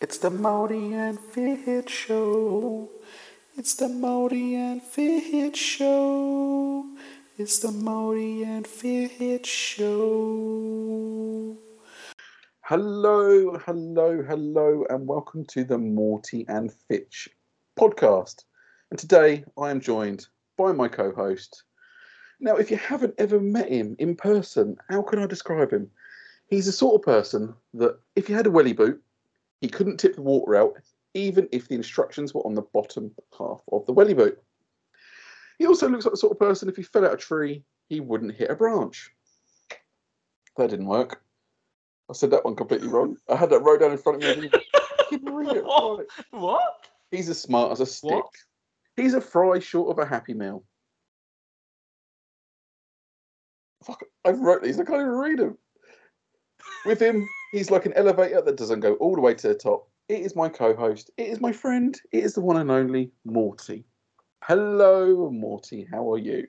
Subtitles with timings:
[0.00, 2.88] It's the Morty and Fitch Show.
[3.56, 6.86] It's the Morty and Fitch Show.
[7.36, 9.98] It's the Morty and Fitch Show.
[12.60, 17.28] Hello, hello, hello, and welcome to the Morty and Fitch
[17.76, 18.44] podcast.
[18.92, 21.64] And today I am joined by my co host.
[22.38, 25.90] Now, if you haven't ever met him in person, how can I describe him?
[26.46, 29.02] He's the sort of person that if you had a welly boot,
[29.60, 30.74] he couldn't tip the water out,
[31.14, 34.40] even if the instructions were on the bottom half of the welly boot.
[35.58, 37.64] He also looks like the sort of person if he fell out of a tree,
[37.88, 39.10] he wouldn't hit a branch.
[40.56, 41.22] That didn't work.
[42.10, 43.16] I said that one completely wrong.
[43.28, 44.50] I had that wrote down in front of me.
[44.52, 45.64] I didn't read it.
[46.30, 46.86] What?
[47.10, 48.12] He's as smart as a stick.
[48.12, 48.26] What?
[48.96, 50.64] He's a fry short of a happy meal.
[53.84, 54.78] Fuck, I wrote these.
[54.78, 55.58] I can't even read them.
[56.84, 59.88] With him, he's like an elevator that doesn't go all the way to the top.
[60.08, 61.10] It is my co-host.
[61.16, 61.98] It is my friend.
[62.12, 63.84] It is the one and only Morty.
[64.42, 65.86] Hello, Morty.
[65.90, 66.46] How are you?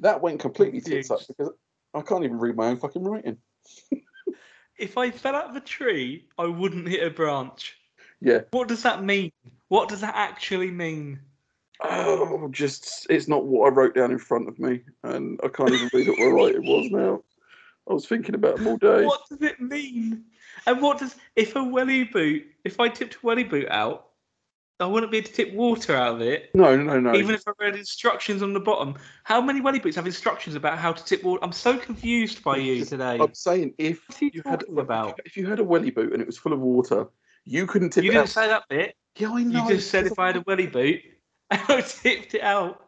[0.00, 1.52] That went completely tits up because
[1.94, 3.38] I can't even read my own fucking writing.
[4.78, 7.76] If I fell out of a tree, I wouldn't hit a branch.
[8.20, 8.40] Yeah.
[8.50, 9.30] What does that mean?
[9.68, 11.20] What does that actually mean?
[11.84, 15.72] Oh, just it's not what I wrote down in front of me, and I can't
[15.72, 17.22] even read what my it was now.
[17.88, 19.04] I was thinking about them all day.
[19.04, 20.24] What does it mean?
[20.66, 22.44] And what does if a welly boot?
[22.64, 24.08] If I tipped a welly boot out,
[24.80, 26.50] I wouldn't be able to tip water out of it.
[26.54, 27.14] No, no, no.
[27.14, 28.94] Even if I read instructions on the bottom,
[29.24, 31.42] how many welly boots have instructions about how to tip water?
[31.44, 33.18] I'm so confused by you today.
[33.20, 35.20] I'm saying if you had about?
[35.24, 37.06] if you had a welly boot and it was full of water,
[37.44, 38.28] you couldn't tip You didn't out.
[38.30, 38.96] say that bit.
[39.16, 39.64] yeah, I know.
[39.68, 41.00] You just said if I had a welly boot
[41.50, 42.86] and I tipped it out,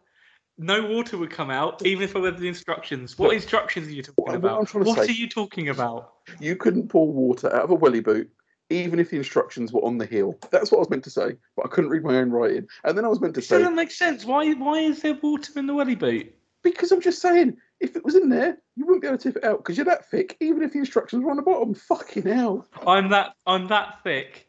[0.58, 3.18] no water would come out, even if I read the instructions.
[3.18, 4.68] What instructions are you talking What- what about?
[4.68, 6.12] To What say- are you talking about?
[6.40, 8.30] you couldn't pour water out of a welly boot,
[8.70, 10.38] even if the instructions were on the heel.
[10.50, 12.66] That's what I was meant to say, but I couldn't read my own writing.
[12.84, 14.24] And then I was meant to This say doesn't make sense.
[14.24, 14.52] Why?
[14.54, 16.34] Why is there water in the welly boot?
[16.62, 19.36] because I'm just saying if it was in there, you wouldn't be able to tip
[19.36, 21.74] it out because you're that thick, even if the instructions were on the bottom.
[21.74, 22.66] Fucking hell.
[22.86, 23.34] I'm that.
[23.46, 24.48] I'm that thick.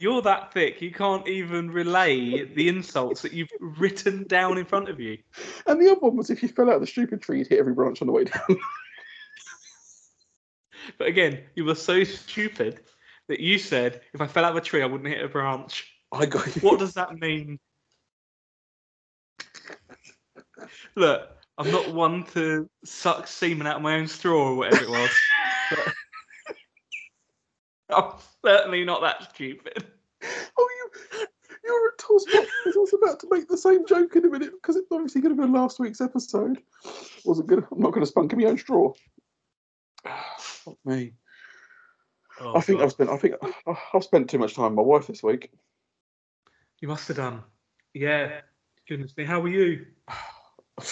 [0.00, 0.80] You're that thick.
[0.80, 5.18] You can't even relay the insults that you've written down in front of you.
[5.66, 7.58] And the other one was if you fell out of the stupid tree, you'd hit
[7.58, 8.40] every branch on the way down.
[10.98, 12.80] But again, you were so stupid
[13.28, 15.86] that you said if I fell out of a tree, I wouldn't hit a branch.
[16.10, 16.62] I got you.
[16.62, 17.60] What does that mean?
[20.96, 21.28] Look,
[21.58, 25.10] I'm not one to suck semen out of my own straw or whatever it was.
[27.88, 29.86] but certainly not that stupid.
[30.58, 31.26] Oh, you,
[31.64, 34.28] you're a toss box because I was about to make the same joke in a
[34.30, 36.58] minute because it's obviously going to be last week's episode.
[37.24, 37.64] Wasn't good.
[37.72, 38.92] I'm not going to spunk in my own straw.
[40.38, 41.12] Fuck me.
[42.40, 42.84] Oh, I think God.
[42.86, 43.10] I've spent.
[43.10, 43.34] I think
[43.66, 45.50] I- I've spent too much time with my wife this week.
[46.80, 47.42] you must have done.
[47.94, 48.40] Yeah.
[48.88, 49.86] Goodness me, how are you?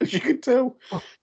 [0.00, 0.76] As you can tell,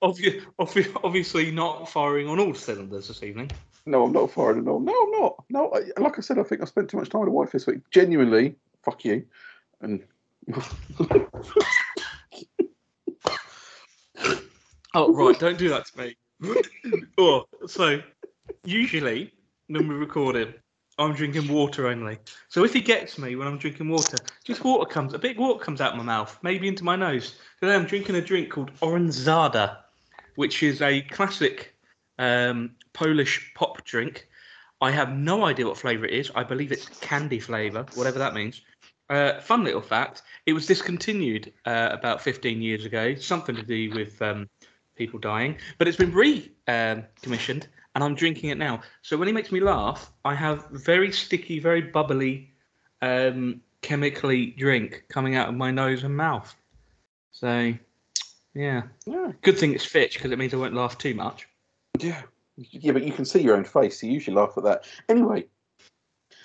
[0.04, 3.50] Obvi- obvi- obviously not firing on all cylinders this evening.
[3.88, 4.80] No, I'm not firing at all.
[4.82, 5.44] No, I'm not.
[5.50, 7.52] No, I, like I said, I think I spent too much time with my wife
[7.52, 7.80] this week.
[7.90, 9.26] Genuinely, fuck you.
[9.82, 10.04] And
[14.94, 16.18] Oh right, don't do that to me.
[17.18, 18.02] oh, so
[18.66, 19.32] usually
[19.68, 20.54] when we're recording,
[20.98, 22.18] I'm drinking water only.
[22.50, 25.64] So if he gets me when I'm drinking water, just water comes, a bit water
[25.64, 27.36] comes out my mouth, maybe into my nose.
[27.62, 29.78] Today I'm drinking a drink called Oranżada,
[30.36, 31.77] which is a classic
[32.20, 34.28] um, Polish pop drink.
[34.80, 36.32] I have no idea what flavour it is.
[36.36, 38.62] I believe it's candy flavour, whatever that means.
[39.10, 43.90] Uh, fun little fact: it was discontinued uh, about 15 years ago, something to do
[43.92, 44.50] with um,
[44.96, 45.58] people dying.
[45.78, 48.82] But it's been re-commissioned, and I'm drinking it now.
[49.02, 52.52] So when he makes me laugh, I have very sticky, very bubbly,
[53.02, 56.54] um, chemically drink coming out of my nose and mouth.
[57.32, 57.74] So,
[58.54, 61.48] yeah, yeah, good thing it's Fitch because it means I won't laugh too much.
[62.00, 62.22] Yeah,
[62.58, 62.92] yeah.
[62.92, 64.86] But you can see your own face, so you usually laugh at that.
[65.10, 65.46] Anyway,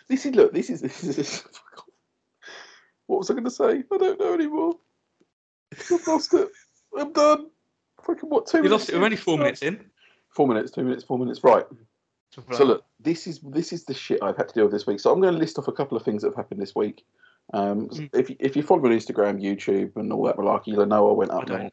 [0.09, 0.53] this is look.
[0.53, 1.45] This is this is.
[3.07, 3.83] What was I going to say?
[3.93, 4.75] I don't know anymore.
[5.91, 6.49] I've lost it.
[6.99, 7.47] I'm done.
[8.03, 8.47] Fucking what?
[8.47, 8.81] Two You minutes.
[8.83, 8.99] lost it.
[8.99, 9.85] We're only four minutes in.
[10.31, 10.71] Four minutes.
[10.71, 11.05] Two minutes.
[11.05, 11.43] Four minutes.
[11.45, 11.65] Right.
[12.53, 15.01] So look, this is this is the shit I've had to deal with this week.
[15.01, 17.05] So I'm going to list off a couple of things that have happened this week.
[17.53, 18.09] Um, Mm.
[18.15, 21.11] If you, if you follow me on Instagram, YouTube, and all that malarkey, you'll know
[21.11, 21.71] I went up I.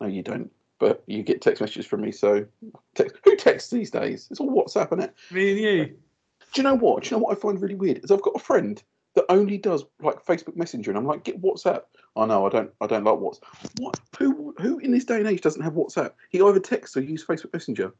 [0.00, 0.52] No, you don't.
[0.80, 2.10] But you get text messages from me.
[2.10, 2.46] So
[2.94, 4.26] text, who texts these days?
[4.30, 5.14] It's all WhatsApp, is it?
[5.30, 5.84] Me and you.
[5.84, 5.94] Do
[6.56, 7.04] you know what?
[7.04, 8.02] Do you know what I find really weird?
[8.02, 8.82] Is I've got a friend
[9.14, 11.82] that only does like Facebook Messenger, and I'm like, get WhatsApp.
[12.16, 12.70] I know I don't.
[12.80, 13.78] I don't like WhatsApp.
[13.78, 14.00] What?
[14.18, 14.54] Who?
[14.58, 16.12] Who in this day and age doesn't have WhatsApp?
[16.30, 17.92] He either texts or uses Facebook Messenger.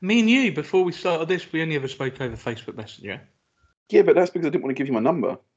[0.00, 3.20] Me and you, before we started this, we only ever spoke over Facebook Messenger.
[3.90, 5.38] Yeah, but that's because I didn't want to give you my number.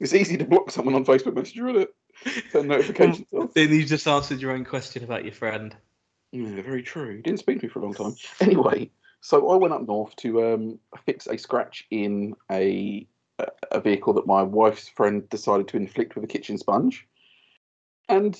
[0.00, 1.94] It's easy to block someone on Facebook Messenger, isn't it?
[2.52, 3.54] Turn notifications off.
[3.54, 5.74] Then you just answered your own question about your friend.
[6.32, 7.16] Yeah, very true.
[7.16, 8.14] He didn't speak to me for a long time.
[8.40, 8.90] Anyway,
[9.20, 13.06] so I went up north to um, fix a scratch in a
[13.70, 17.06] a vehicle that my wife's friend decided to inflict with a kitchen sponge.
[18.08, 18.38] And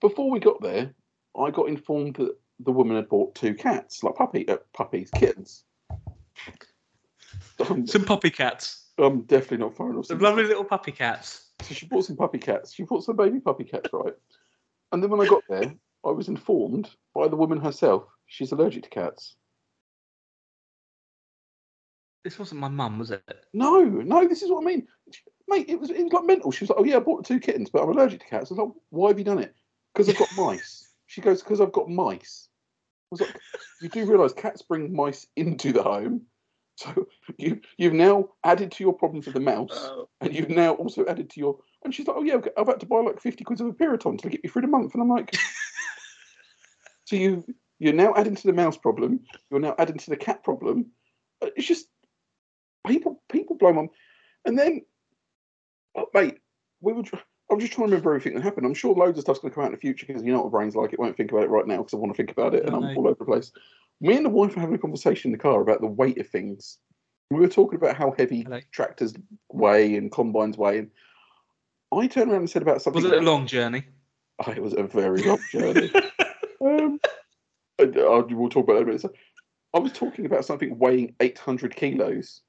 [0.00, 0.94] before we got there,
[1.38, 5.64] I got informed that the woman had bought two cats, like puppy uh, puppies, kittens.
[7.58, 8.86] Some puppy cats.
[8.98, 11.49] I'm definitely not foreign or Some lovely little puppy cats.
[11.62, 12.74] So she bought some puppy cats.
[12.74, 14.14] She bought some baby puppy cats, right?
[14.92, 15.74] And then when I got there,
[16.04, 19.36] I was informed by the woman herself she's allergic to cats.
[22.24, 23.22] This wasn't my mum, was it?
[23.52, 24.86] No, no, this is what I mean,
[25.48, 25.66] mate.
[25.68, 26.52] It was it was like mental.
[26.52, 28.54] She was like, "Oh yeah, I bought two kittens, but I'm allergic to cats." I
[28.54, 29.54] was like, "Why have you done it?"
[29.94, 30.88] Because I've got mice.
[31.06, 33.40] She goes, "Because I've got mice." I was like,
[33.80, 36.26] "You do realise cats bring mice into the home,
[36.80, 37.06] so
[37.36, 40.08] you you've now added to your problems with the mouse, oh.
[40.20, 42.86] and you've now also added to your." And she's like, "Oh yeah, I've had to
[42.86, 45.10] buy like fifty quid of a Piriton to get me through the month," and I'm
[45.10, 45.34] like,
[47.04, 47.44] "So you
[47.78, 49.20] you're now adding to the mouse problem.
[49.50, 50.86] You're now adding to the cat problem.
[51.42, 51.86] It's just
[52.86, 53.86] people people blow my
[54.46, 54.82] and then
[55.96, 56.38] oh, mate
[56.80, 57.02] we were
[57.50, 59.54] i'm just trying to remember everything that happened i'm sure loads of stuff's going to
[59.54, 61.44] come out in the future because you know what brain's like it won't think about
[61.44, 63.24] it right now because i want to think about it and i'm all over the
[63.24, 63.52] place
[64.00, 66.28] me and the wife were having a conversation in the car about the weight of
[66.28, 66.78] things
[67.30, 68.60] we were talking about how heavy Hello.
[68.72, 69.14] tractors
[69.52, 70.90] weigh and combines weigh and
[71.92, 73.84] i turned around and said about something Was it a long journey?
[74.46, 75.90] Oh, it was a very long journey
[76.64, 77.00] um,
[77.78, 79.12] I, I, we'll talk about that in a minute So,
[79.74, 82.42] i was talking about something weighing 800 kilos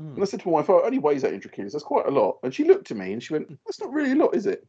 [0.00, 0.14] Hmm.
[0.14, 1.70] and I said to my wife, oh, it only weighs 800 kilos.
[1.70, 2.38] That's quite a lot.
[2.42, 4.66] And she looked at me and she went, that's not really a lot, is it?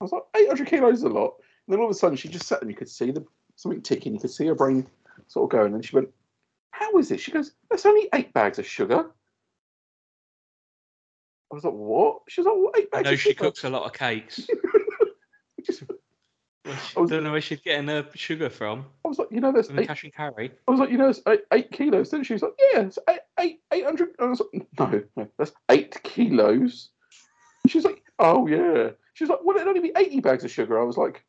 [0.00, 1.34] I was like, 800 kilos is a lot.
[1.38, 3.24] And then all of a sudden she just sat there and you could see the
[3.54, 4.12] something ticking.
[4.14, 4.84] You could see her brain
[5.26, 5.74] sort of going.
[5.74, 6.08] And she went,
[6.70, 7.20] how is it?
[7.20, 9.06] She goes, that's only eight bags of sugar.
[11.50, 12.18] I was like, what?
[12.28, 13.44] She was like, what, eight I bags know of she sugar?
[13.44, 14.46] cooks a lot of cakes.
[16.66, 18.86] I was- don't know where she's getting her sugar from.
[19.04, 20.50] I was like, you know, there's eight, cash and carry.
[20.66, 22.10] I was like, you know, it's eight, eight kilos.
[22.10, 24.08] Then she was like, yeah, it's eight, eight, 800.
[24.18, 26.90] I was like, no, no, that's eight kilos.
[27.68, 28.90] She's like, oh, yeah.
[29.14, 30.80] She's like, well, it'd only be 80 bags of sugar.
[30.80, 31.24] I was like,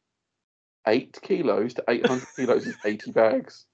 [0.88, 3.66] eight kilos to 800 kilos is 80 bags.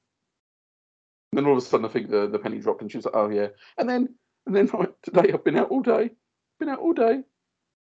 [1.34, 3.06] And then all of a sudden, I think the, the penny dropped and she was
[3.06, 3.48] like, oh, yeah.
[3.80, 4.14] And then,
[4.46, 6.12] and then right, today, I've been out all day.
[6.60, 7.24] Been out all day.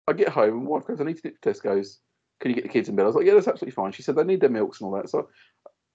[0.07, 2.01] I get home and my wife goes, I need to nip to Tesco's.
[2.41, 3.05] Can you get the kids in bed?
[3.05, 3.93] I was like, yeah, that's absolutely fine.
[3.93, 5.09] She said, they need their milks and all that.
[5.09, 5.31] So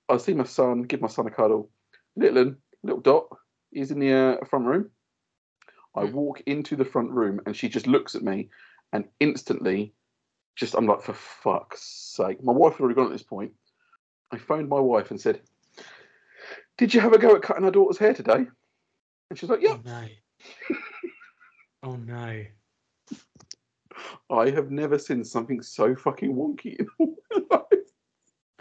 [0.10, 1.70] I see my son, give my son a cuddle.
[2.16, 3.28] Little little dot
[3.72, 4.90] is in the uh, front room.
[5.96, 8.50] I walk into the front room and she just looks at me
[8.94, 9.94] and instantly
[10.56, 12.44] just I'm like, for fuck's sake.
[12.44, 13.52] My wife had already gone at this point.
[14.32, 15.42] I phoned my wife and said,
[16.78, 18.46] Did you have a go at cutting our daughter's hair today?
[19.30, 19.78] And she's like, Yeah.
[19.78, 20.08] Oh no.
[21.84, 22.44] oh no.
[24.30, 27.80] I have never seen something so fucking wonky in all my life.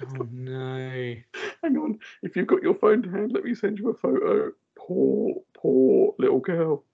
[0.03, 1.15] Oh no.
[1.63, 1.99] Hang on.
[2.23, 4.53] If you've got your phone to hand, let me send you a photo.
[4.77, 6.85] Poor, poor little girl.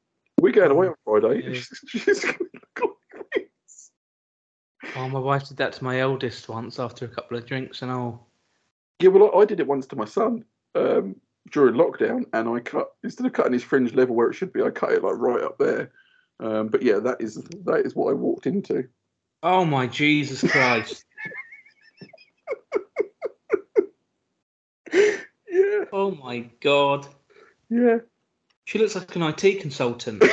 [0.41, 1.43] We're going away on oh, Friday.
[1.43, 1.53] Yeah.
[1.55, 3.91] She's, she's going to look like this.
[4.95, 7.91] Oh, my wife did that to my eldest once after a couple of drinks and
[7.91, 8.29] all.
[9.01, 10.45] Yeah, well, I I did it once to my son
[10.75, 11.17] um,
[11.51, 14.63] during lockdown, and I cut instead of cutting his fringe level where it should be,
[14.63, 15.93] I cut it like right up there.
[16.41, 17.35] Um, but yeah, that is
[17.65, 18.89] that is what I walked into.
[19.43, 21.05] Oh my Jesus Christ.
[25.51, 27.07] Yeah, oh my God.
[27.71, 27.99] yeah.
[28.65, 30.23] She looks like an IT consultant.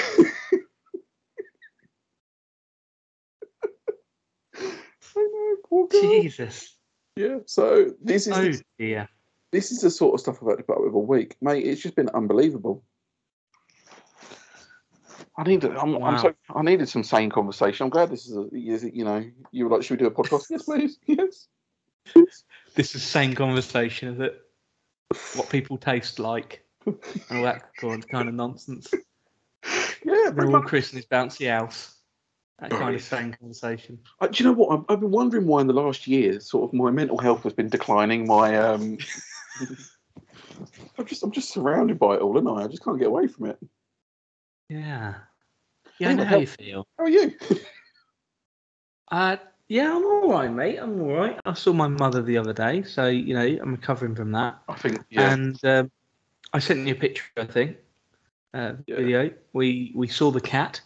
[5.92, 6.75] Jesus.
[7.15, 7.39] Yeah.
[7.46, 9.10] So this is Oh dear.
[9.56, 11.66] This is the sort of stuff I've had to put up with all week, mate.
[11.66, 12.84] It's just been unbelievable.
[15.38, 15.64] I need.
[15.64, 16.34] I'm, I'm so.
[16.54, 17.86] I needed some sane conversation.
[17.86, 18.36] I'm glad this is.
[18.36, 20.48] A, is it, you know, you were like, should we do a podcast?
[20.50, 21.00] yes, please.
[22.16, 22.44] Yes.
[22.76, 24.40] This is same conversation, is it?
[25.36, 26.96] What people taste like and
[27.32, 28.94] all that kind kind of nonsense.
[30.06, 30.30] Yeah.
[30.36, 30.62] They're all.
[30.62, 31.96] Chris and his bouncy house.
[32.60, 33.02] That kind of Right.
[33.02, 34.00] same conversation.
[34.22, 34.78] Uh, do you know what?
[34.78, 37.54] I've, I've been wondering why in the last year, sort of, my mental health has
[37.54, 38.28] been declining.
[38.28, 38.98] My um,
[40.98, 42.64] I'm just I'm just surrounded by it all, and I?
[42.64, 43.58] I just can't get away from it.
[44.70, 45.16] Yeah.
[46.00, 46.88] Yeah, I know how you feel.
[46.98, 47.34] How are you?
[49.12, 50.78] Uh, yeah, I'm all right, mate.
[50.78, 51.40] I'm all right.
[51.46, 54.62] I saw my mother the other day, so you know I'm recovering from that.
[54.68, 55.32] I think yeah.
[55.34, 55.92] And um,
[56.54, 57.78] I sent you a picture, I think,
[58.54, 58.96] uh, Yeah.
[58.98, 59.32] video.
[59.54, 60.82] We we saw the cat.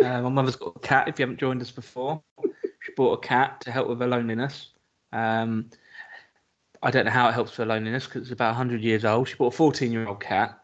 [0.00, 1.08] Uh, my mother's got a cat.
[1.08, 2.22] If you haven't joined us before,
[2.80, 4.70] she bought a cat to help with her loneliness.
[5.12, 5.70] Um,
[6.82, 9.28] I don't know how it helps her loneliness because it's about 100 years old.
[9.28, 10.58] She bought a 14 year old cat.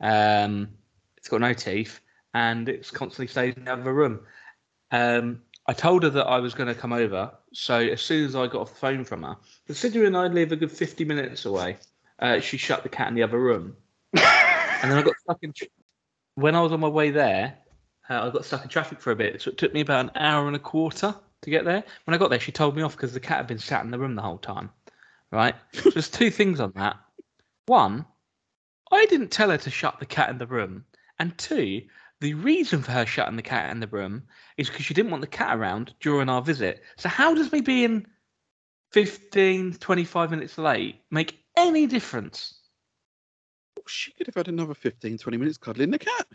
[0.00, 0.68] Um,
[1.16, 2.00] it's got no teeth
[2.34, 4.20] and it's constantly stays in the other room.
[4.90, 7.32] Um, I told her that I was going to come over.
[7.52, 10.56] So as soon as I got off the phone from her, considering I live a
[10.56, 11.78] good 50 minutes away,
[12.18, 13.76] uh, she shut the cat in the other room.
[14.12, 15.52] and then I got stuck in.
[15.52, 15.64] Tr-
[16.34, 17.56] when I was on my way there,
[18.10, 19.40] uh, I got stuck in traffic for a bit.
[19.40, 21.84] So it took me about an hour and a quarter to get there.
[22.04, 23.90] When I got there, she told me off because the cat had been sat in
[23.90, 24.70] the room the whole time.
[25.34, 25.56] Right?
[25.92, 26.96] There's two things on that.
[27.66, 28.06] One,
[28.92, 30.84] I didn't tell her to shut the cat in the room.
[31.18, 31.82] And two,
[32.20, 34.22] the reason for her shutting the cat in the room
[34.56, 36.82] is because she didn't want the cat around during our visit.
[36.96, 38.06] So how does me being
[38.92, 42.60] 15, 25 minutes late make any difference?
[43.88, 46.26] She could have had another 15, 20 minutes cuddling the cat.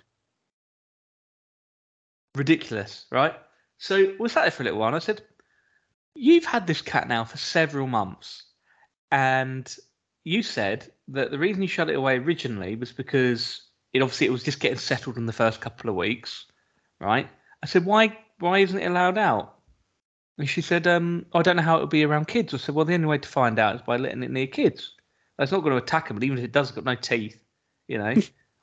[2.36, 3.34] ridiculous, right?
[3.78, 5.22] So we sat there for a little while and I said,
[6.16, 8.49] You've had this cat now for several months.
[9.12, 9.76] And
[10.24, 13.64] you said that the reason you shut it away originally was because
[13.94, 16.46] it obviously it was just getting settled in the first couple of weeks,
[17.00, 17.28] right?
[17.64, 19.56] I said, Why why isn't it allowed out?
[20.38, 22.54] And she said, um, I don't know how it would be around kids.
[22.54, 24.94] I said, Well the only way to find out is by letting it near kids.
[25.38, 27.42] It's not going to attack them, but even if it does, it's got no teeth,
[27.88, 28.14] you know.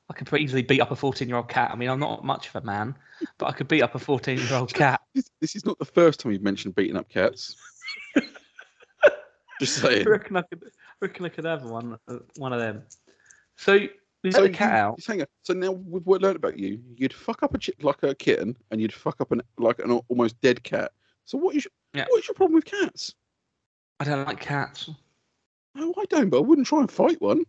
[0.09, 1.71] I could pretty easily beat up a 14 year old cat.
[1.71, 2.95] I mean, I'm not much of a man,
[3.37, 5.01] but I could beat up a 14 year old cat.
[5.13, 7.55] This is not the first time you've mentioned beating up cats.
[9.61, 10.05] Just saying.
[10.07, 10.69] I reckon I could, I
[11.01, 12.83] reckon I could have one, uh, one of them.
[13.55, 13.89] So we
[14.25, 14.99] let So the cat you- out.
[15.05, 15.27] hang on.
[15.43, 16.79] So now we've learned about you.
[16.95, 19.91] You'd fuck up a chi- like a kitten, and you'd fuck up an like an
[19.91, 20.91] al- almost dead cat.
[21.25, 22.05] So what is your, Yeah.
[22.09, 23.13] what is your problem with cats?
[23.99, 24.89] I don't like cats.
[25.75, 27.43] Oh, I don't, but I wouldn't try and fight one.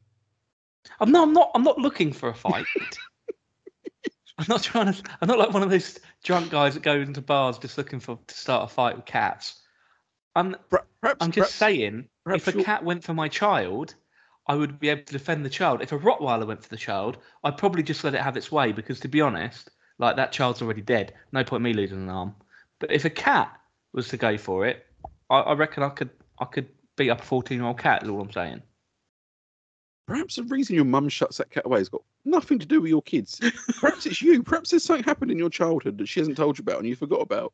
[1.01, 1.29] I'm not.
[1.29, 1.51] I'm not.
[1.55, 2.65] I'm not looking for a fight.
[4.39, 5.03] I'm not trying to.
[5.21, 8.19] I'm not like one of those drunk guys that go into bars just looking for
[8.27, 9.61] to start a fight with cats.
[10.39, 10.57] I'm.
[11.01, 13.95] Perhaps I'm just perhaps, saying, perhaps if a you're- cat went for my child,
[14.47, 15.83] I would be able to defend the child.
[15.83, 18.73] If a Rottweiler went for the child, I'd probably just let it have its way
[18.73, 21.15] because, to be honest, like that child's already dead.
[21.33, 22.35] No point me losing an arm.
[22.79, 23.53] But if a cat
[23.93, 24.87] was to go for it,
[25.31, 26.11] I, I reckon I could.
[26.39, 28.03] I could beat up a 14 year old cat.
[28.03, 28.63] Is all I'm saying.
[30.07, 32.91] perhaps the reason your mum shuts that cat away has got nothing to do with
[32.91, 33.41] your kids.
[33.81, 34.43] perhaps it's you.
[34.43, 36.97] Perhaps there's something happened in your childhood that she hasn't told you about and you
[36.97, 37.53] forgot about.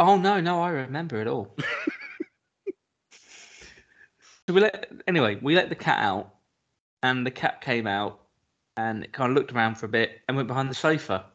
[0.00, 1.54] Oh no, no, I remember it all.
[4.48, 6.36] so we let anyway, we let the cat out,
[7.02, 8.18] and the cat came out,
[8.78, 11.26] and it kind of looked around for a bit and went behind the sofa.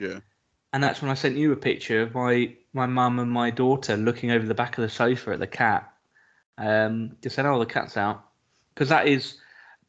[0.00, 0.18] Yeah.
[0.72, 3.96] And that's when I sent you a picture of my my mum and my daughter
[3.96, 5.88] looking over the back of the sofa at the cat.
[6.58, 8.24] Um, just said, "Oh, the cat's out,"
[8.74, 9.36] because that is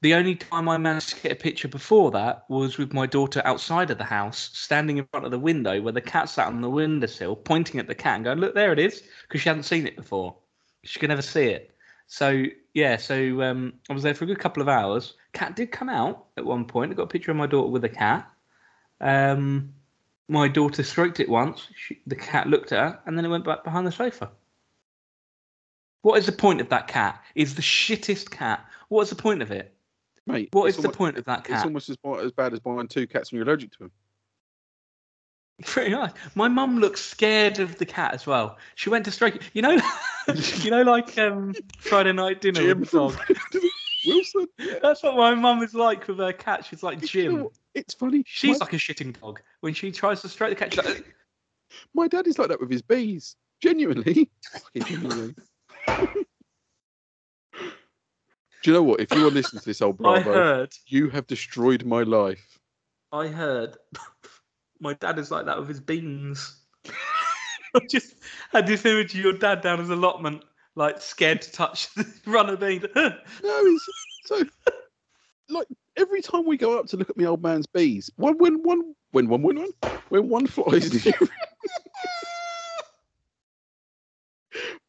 [0.01, 3.41] the only time I managed to get a picture before that was with my daughter
[3.44, 6.62] outside of the house, standing in front of the window where the cat sat on
[6.62, 9.63] the windowsill, pointing at the cat and going, "Look, there it is," because she hadn't
[9.63, 10.36] seen it before.
[10.84, 11.75] She could never see it.
[12.08, 15.15] So yeah, so um, I was there for a good couple of hours.
[15.34, 16.91] Cat did come out at one point.
[16.91, 18.29] I got a picture of my daughter with the cat.
[19.01, 19.74] Um,
[20.29, 21.68] my daughter stroked it once.
[21.75, 24.32] She, the cat looked at her, and then it went back behind the sofa.
[26.03, 27.22] What is the point of that cat?
[27.36, 28.65] It's the shittest cat.
[28.88, 29.74] What is the point of it?
[30.29, 31.57] Mate, What is the point of that cat?
[31.57, 33.91] It's almost as, bi- as bad as buying two cats when you're allergic to them.
[35.65, 36.12] Pretty nice.
[36.36, 38.57] My mum looks scared of the cat as well.
[38.75, 39.41] She went to stroke it.
[39.53, 39.81] You know,
[40.62, 43.19] you know, like um, Friday night dinner Jim with dog.
[44.05, 44.48] Wilson.
[44.57, 44.75] Yeah.
[44.81, 46.65] That's what my mum is like with her cat.
[46.65, 47.50] She's like Jim.
[47.74, 48.24] It's funny.
[48.25, 49.41] She's my, like a shitting dog.
[49.59, 51.13] When she tries to stroke the cat, like,
[51.93, 53.36] my dad is like that with his bees.
[53.62, 54.29] Genuinely.
[54.74, 55.36] Genuinely.
[58.63, 59.00] Do you know what?
[59.00, 62.60] If you are listening to this old I Bravo, heard, you have destroyed my life.
[63.12, 63.78] I heard.
[64.82, 66.62] My dad is like that with his beans.
[67.75, 68.16] I just
[68.51, 72.50] had this image of your dad down his allotment, like scared to touch the run
[72.50, 72.86] of beans.
[72.96, 73.89] No, it's
[74.25, 74.44] so
[75.50, 78.63] like every time we go up to look at my old man's bees, one when
[78.63, 79.68] one when one when one
[80.10, 81.06] when one flies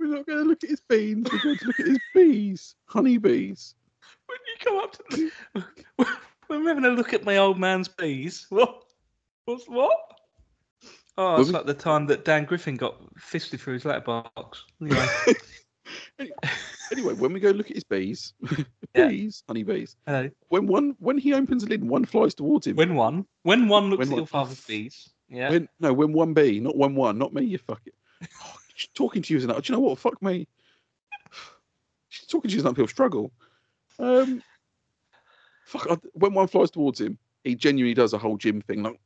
[0.00, 1.28] We're not going to look at his beans.
[1.30, 3.75] We're going to look at his bees, honey bees.
[4.26, 5.30] when you come up to
[6.47, 8.83] when I'm having a look at my old man's bees, what?
[9.45, 9.92] What's what?
[11.19, 14.64] Oh, it's like the time that Dan Griffin got fisted through his letterbox.
[16.21, 16.30] Anyway,
[16.92, 18.33] Anyway, when we go look at his bees,
[18.95, 19.97] bees, honey bees.
[20.07, 22.76] uh, When one when he opens the lid, one flies towards him.
[22.76, 25.50] when one, when one looks When at one- your father's bees, yeah.
[25.50, 27.45] When no, when one bee, not one one, not me.
[27.45, 27.95] You fuck it.
[28.45, 29.51] Oh, she's talking to you is an.
[29.51, 29.99] Do you know what?
[29.99, 30.49] Fuck me.
[32.09, 33.31] She's talking to you is an uphill struggle.
[33.99, 34.43] Um,
[35.67, 35.87] fuck.
[35.91, 38.83] I, when one flies towards him, he genuinely does a whole Jim thing.
[38.83, 38.99] Like,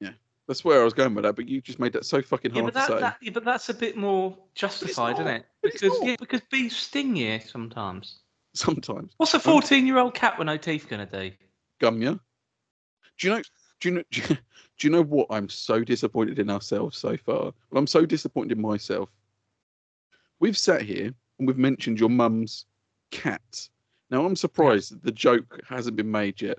[0.00, 0.12] yeah.
[0.48, 2.62] That's where I was going with that, but you just made that so fucking Yeah,
[2.62, 3.00] hard but to say.
[3.00, 5.46] that yeah, but that's a bit more justified, isn't it?
[5.62, 8.20] Because yeah, because bees sting you sometimes.
[8.54, 9.12] Sometimes.
[9.18, 11.30] What's a fourteen-year-old cat with no teeth gonna do?
[11.80, 12.18] Gumya.
[13.18, 13.42] Do you know?
[13.80, 14.02] Do you know?
[14.10, 14.36] Do you,
[14.78, 15.26] do you know what?
[15.30, 17.44] I'm so disappointed in ourselves so far.
[17.44, 19.10] Well, I'm so disappointed in myself.
[20.38, 22.66] We've sat here and we've mentioned your mum's
[23.10, 23.68] cat.
[24.10, 26.58] Now I'm surprised that the joke hasn't been made yet.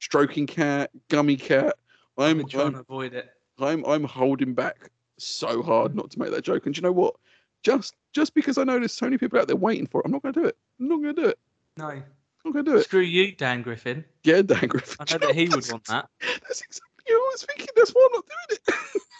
[0.00, 1.76] Stroking cat, gummy cat.
[2.18, 3.30] I'm been trying I'm, to avoid it.
[3.58, 6.66] I'm I'm holding back so hard not to make that joke.
[6.66, 7.14] And do you know what?
[7.62, 10.12] Just just because I know there's so many people out there waiting for it, I'm
[10.12, 10.56] not going to do it.
[10.80, 11.38] I'm not going to do it.
[11.76, 12.02] No,
[12.44, 12.84] I'm going to do it.
[12.84, 14.04] screw you, Dan Griffin.
[14.24, 14.96] Yeah, Dan Griffin.
[15.00, 16.08] I know that he would want that.
[16.20, 17.66] That's exactly what I was thinking.
[17.76, 19.02] That's why I'm not doing it.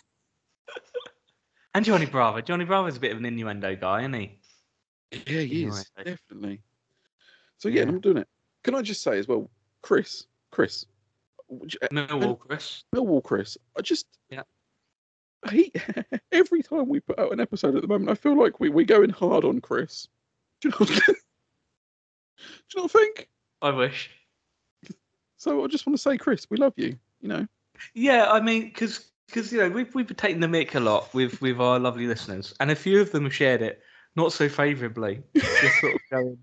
[1.75, 2.41] And Johnny Bravo.
[2.43, 4.39] Johnny Bravo's a bit of an innuendo guy, isn't he?
[5.27, 6.61] Yeah, he is definitely.
[7.57, 7.89] So yeah, Yeah.
[7.89, 8.29] I'm doing it.
[8.63, 9.51] Can I just say as well,
[9.81, 10.85] Chris, Chris,
[11.51, 12.85] you- uh, Millwall, Chris.
[12.95, 13.57] Millwall, Chris.
[13.77, 14.43] I just Yeah.
[15.51, 15.73] He
[16.33, 18.85] every time we put out an episode at the moment, I feel like we we're
[18.85, 20.09] going hard on Chris.
[20.61, 21.15] Do you know?
[22.75, 23.13] What I'm saying?
[23.15, 23.29] Do you not think?
[23.63, 24.11] I wish.
[25.37, 26.97] So I just want to say, Chris, we love you.
[27.21, 27.47] You know.
[27.95, 31.13] Yeah, I mean, because because you know we've we've been taking the mic a lot
[31.15, 33.83] with with our lovely listeners, and a few of them have shared it
[34.17, 35.23] not so favourably.
[35.37, 36.39] Just sort of going,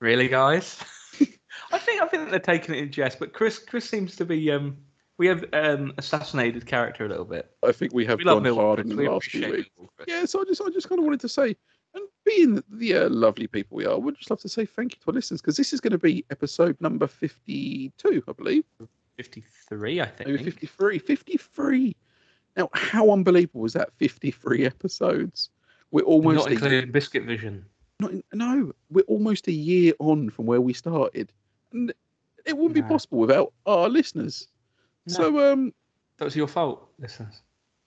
[0.00, 0.78] really, guys.
[1.72, 4.50] I think I think they're taking it in jest, but Chris Chris seems to be
[4.50, 4.76] um
[5.18, 7.50] we have um assassinated character a little bit.
[7.62, 9.68] I think we have We gone hard in the last few weeks.
[10.06, 11.56] Yeah, so I just I just kind of wanted to say,
[11.98, 15.00] and being the uh, lovely people we are, we'd just love to say thank you
[15.00, 18.64] to our listeners because this is going to be episode number fifty-two, I believe.
[19.16, 20.30] 53, I think.
[20.30, 20.98] Maybe 53.
[21.00, 21.96] 53.
[22.56, 23.90] Now, how unbelievable was that?
[23.96, 25.50] 53 episodes.
[25.90, 27.64] We're almost Not a, including Biscuit Vision.
[28.00, 31.32] not in- no, we're almost a year on from where we started,
[31.72, 31.92] and
[32.46, 34.46] it wouldn't be possible without our listeners.
[35.08, 35.14] No.
[35.14, 35.72] So, um,
[36.18, 37.42] That was your fault, listeners.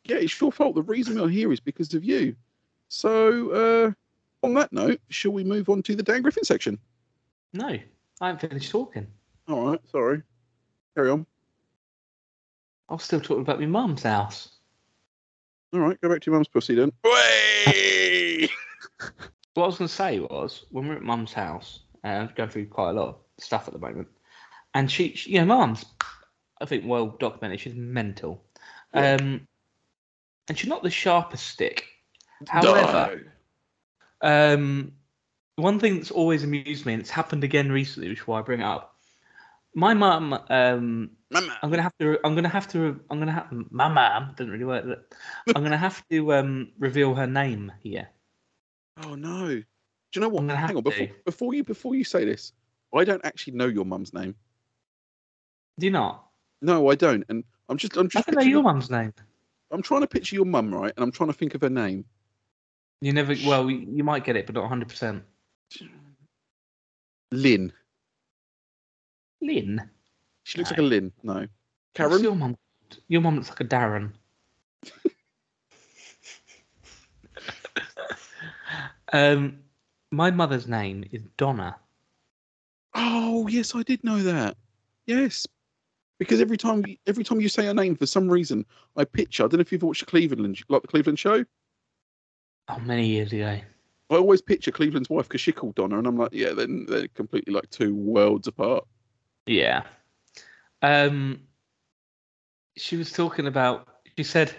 [0.06, 0.76] yeah, it's your fault.
[0.76, 2.36] The reason we're here is because of you.
[2.94, 3.92] So, uh,
[4.46, 6.78] on that note, shall we move on to the Dan Griffin section?
[7.54, 7.68] No,
[8.20, 9.08] I haven't finished talking.
[9.48, 10.22] All right, sorry.
[10.94, 11.26] Carry on.
[12.90, 14.58] I was still talking about my mum's house.
[15.74, 16.92] All right, go back to your mum's pussy then.
[17.06, 18.50] Way!
[19.54, 22.50] What I was going to say was, when we're at mum's house, and I'm going
[22.50, 24.08] through quite a lot of stuff at the moment,
[24.74, 25.84] and she, she you know, mum's,
[26.62, 27.60] I think, well documented.
[27.60, 28.46] She's mental,
[28.94, 29.16] Yeah.
[29.20, 29.46] um,
[30.48, 31.86] and she's not the sharpest stick.
[32.48, 33.34] However,
[34.22, 34.94] um,
[35.56, 38.42] one thing that's always amused me, and it's happened again recently, which is why I
[38.42, 38.96] bring it up.
[39.74, 41.58] My mum, um, Mama.
[41.64, 42.20] I'm gonna have to.
[42.26, 43.00] I'm gonna have to.
[43.10, 43.48] I'm gonna have.
[43.70, 44.86] My mum doesn't really work.
[44.86, 48.10] But I'm gonna have to um, reveal her name here.
[49.06, 49.48] Oh no!
[49.48, 49.64] Do
[50.14, 50.44] you know what?
[50.50, 52.52] Hang on, before, before you before you say this,
[52.94, 54.36] I don't actually know your mum's name.
[55.80, 56.26] Do you not?
[56.62, 59.14] No, I don't, and I'm just I'm I don't know your mum's name.
[59.72, 60.92] I'm trying to picture your mum, right?
[60.98, 62.04] And I'm trying to think of her name.
[63.02, 63.34] You never.
[63.46, 64.88] Well, you might get it, but not 100.
[64.88, 65.24] percent
[67.32, 67.74] Lynn.
[69.42, 69.90] Lynn.
[70.44, 70.74] She looks No.
[70.74, 71.12] like a Lynn.
[71.24, 71.34] No.
[71.34, 71.50] What's
[71.96, 72.24] Karen.
[72.24, 72.58] your mum?
[73.08, 74.12] Your mum looks like a Darren.
[79.14, 79.60] um,
[80.12, 81.76] my mother's name is Donna.
[82.94, 84.58] Oh yes, I did know that.
[85.08, 85.48] Yes,
[86.20, 88.66] because every time every time you say her name, for some reason,
[88.98, 89.44] I picture.
[89.44, 91.46] I don't know if you've watched Cleveland, like the Cleveland show.
[92.68, 93.60] Oh, many years ago.
[94.10, 97.08] I always picture Cleveland's wife because she called Donna, and I'm like, yeah, then they're
[97.10, 98.86] completely like two worlds apart.
[99.46, 99.84] Yeah.
[100.82, 101.42] Um,
[102.78, 103.88] she was talking about.
[104.18, 104.54] She said,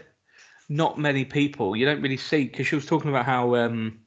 [0.69, 1.77] not many people.
[1.77, 4.01] You don't really see because she was talking about how um,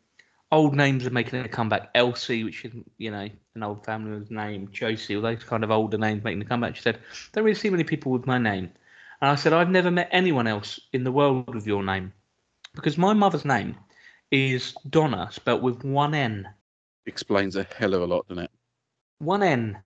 [0.52, 1.90] old names are making a comeback.
[1.94, 4.70] Elsie, which is you know an old family name.
[4.72, 6.76] Josie, all those kind of older names making a comeback.
[6.76, 7.00] She said,
[7.34, 8.72] don't really see many people with my name.
[9.22, 12.14] And I said, I've never met anyone else in the world with your name
[12.74, 13.78] because my mother's name
[14.36, 16.50] is Donna, spelt with one N.
[17.06, 18.52] Explains a hell of a lot, doesn't it?
[19.20, 19.78] one N.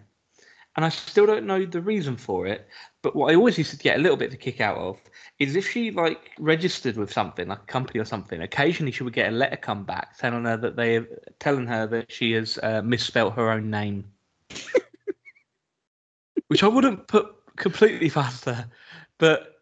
[0.76, 2.68] And I still don't know the reason for it.
[3.02, 4.98] But what I always used to get a little bit of a kick out of
[5.40, 9.14] is if she like registered with something, like a company or something, occasionally she would
[9.14, 11.06] get a letter come back telling her that they
[11.40, 14.06] telling her that she has uh, misspelt her own name.
[16.48, 18.70] Which I wouldn't put completely past her.
[19.18, 19.62] But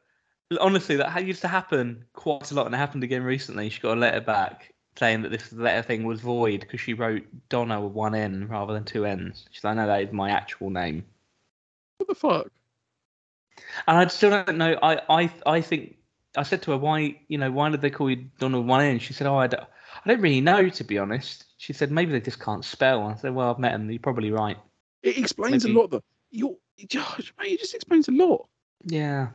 [0.62, 3.69] honestly, that used to happen quite a lot, and it happened again recently.
[3.69, 7.24] She got a letter back saying that this letter thing was void because she wrote
[7.50, 9.46] Donna with one N rather than two N's.
[9.52, 11.06] She's like, no, that is my actual name.
[11.98, 12.52] What the fuck?
[13.88, 14.78] And I still don't know.
[14.82, 15.98] I, I, I think
[16.36, 18.84] I said to her, why, you know, why did they call you Donna with one
[18.84, 19.00] N?
[19.00, 21.46] She said, oh, I don't, I don't really know, to be honest.
[21.58, 23.04] She said, maybe they just can't spell.
[23.04, 23.90] I said, well, I've met them.
[23.90, 24.58] You're probably right.
[25.04, 25.92] It explains Maybe- a lot.
[25.92, 26.04] Though.
[26.32, 26.56] You're,
[26.88, 28.48] Josh, mate, it just explains a lot.
[28.84, 29.30] Yeah.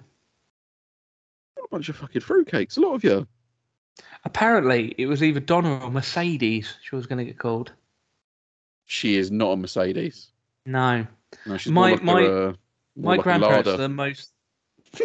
[1.55, 2.77] What a bunch of fucking fruitcakes.
[2.77, 3.27] A lot of you.
[4.25, 6.75] Apparently, it was either Donna or Mercedes.
[6.83, 7.73] She was going to get called.
[8.85, 10.29] She is not a Mercedes.
[10.67, 11.07] No,
[11.47, 12.55] No, she's My- more like my- a, more
[12.97, 14.31] my like grandparents are the most.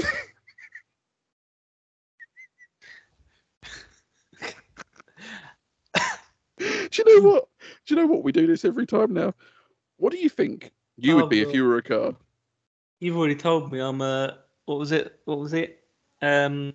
[6.59, 6.65] Do
[7.05, 7.47] you know what?
[7.85, 8.23] Do you know what?
[8.23, 9.33] We do this every time now.
[9.97, 12.15] What do you think you Oh, would be if you were a car?
[12.99, 14.39] You've already told me I'm a.
[14.65, 15.19] What was it?
[15.25, 15.79] What was it?
[16.21, 16.73] Um,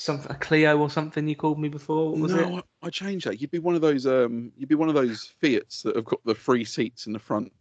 [0.00, 2.10] something a Clio or something you called me before.
[2.10, 2.36] What was it?
[2.36, 3.40] no, I, I changed that.
[3.40, 4.06] You'd be one of those.
[4.06, 7.18] Um, you'd be one of those Fiats that have got the free seats in the
[7.18, 7.52] front.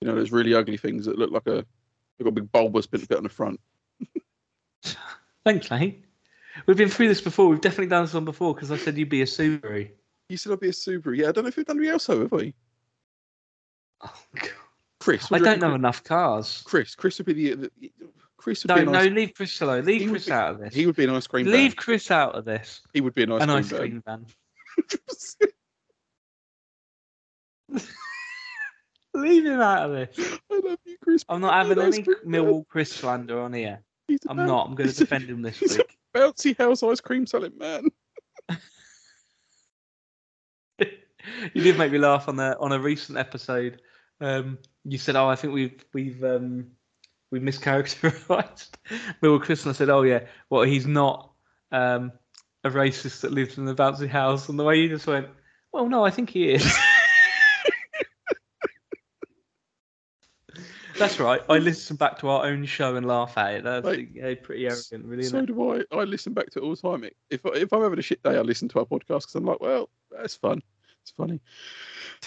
[0.00, 1.64] You know, those really ugly things that look like a.
[2.18, 3.60] They've got a big bulbous bit, bit on the front.
[5.44, 6.04] Thanks, mate.
[6.64, 7.48] We've been through this before.
[7.48, 9.90] We've definitely done this one before because I said you'd be a Subaru.
[10.28, 11.16] You said I'd be a Subaru.
[11.16, 12.54] Yeah, I don't know if we've done anything else, though, have we?
[14.02, 14.50] Oh, God.
[14.98, 15.80] Chris, I don't know reckon?
[15.80, 16.62] enough cars.
[16.64, 17.70] Chris, Chris would be the.
[17.80, 17.90] the
[18.46, 19.84] Chris would No, be an no, ice, leave Chris alone.
[19.84, 20.72] Leave He Chris be- out of this.
[20.72, 21.46] He would be an ice cream.
[21.46, 21.76] Leave van.
[21.76, 22.80] Chris out of this.
[22.94, 24.26] He would be an ice An cream ice cream van.
[29.14, 30.38] Leave him out of this.
[30.52, 31.24] I love you, Chris.
[31.28, 32.64] I'm not having any van.
[32.68, 33.82] Chris slander on here.
[34.10, 34.68] A I'm boun- not.
[34.68, 35.96] I'm going to a- defend him this he's a week.
[36.14, 37.88] bouncy house ice cream selling man.
[40.78, 43.82] you did make me laugh on a on a recent episode.
[44.20, 46.68] Um, you said, "Oh, I think we've we've um,
[47.38, 48.68] we've mischaracterized
[49.20, 50.20] Bill Chris," and I said, "Oh yeah,
[50.50, 51.30] well he's not
[51.72, 52.12] um,
[52.64, 55.28] a racist that lives in the bouncy house." And the way you just went,
[55.72, 56.76] "Well, no, I think he is."
[60.98, 61.42] That's right.
[61.50, 63.64] I listen back to our own show and laugh at it.
[63.64, 65.24] That's Mate, yeah, pretty arrogant, really.
[65.24, 65.82] so do I.
[65.94, 67.04] I listen back to it all the time.
[67.28, 69.44] If I- if I'm having a shit day, I listen to our podcast because I'm
[69.44, 70.62] like, well, that's fun.
[71.02, 71.40] It's funny.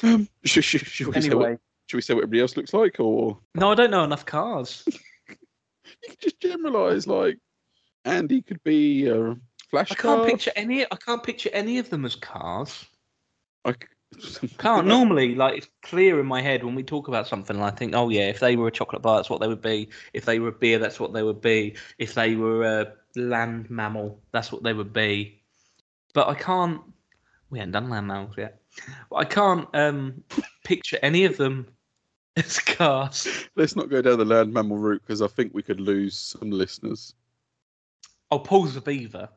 [0.04, 1.58] Um, should, should, we Anyway,
[1.90, 4.84] should we say what everybody else looks like, or no, I don't know enough cars.
[4.88, 5.36] you
[6.08, 7.40] could just generalise like
[8.06, 9.36] Andy could be a
[9.70, 10.26] flash I can't car.
[10.26, 10.86] picture any.
[10.86, 12.86] I can't picture any of them as cars.
[13.66, 13.74] I
[14.58, 17.56] Can't normally like it's clear in my head when we talk about something.
[17.56, 19.62] and I think, oh yeah, if they were a chocolate bar, that's what they would
[19.62, 19.90] be.
[20.14, 21.76] If they were a beer, that's what they would be.
[21.98, 25.42] If they were a land mammal, that's what they would be.
[26.14, 26.82] But I can't.
[27.50, 28.62] We haven't done land mammals yet.
[29.10, 30.24] But I can't um,
[30.64, 31.68] picture any of them
[32.40, 33.28] as cars.
[33.56, 36.52] Let's not go down the land mammal route because I think we could lose some
[36.52, 37.14] listeners.
[38.32, 39.30] Oh, Paul's a beaver.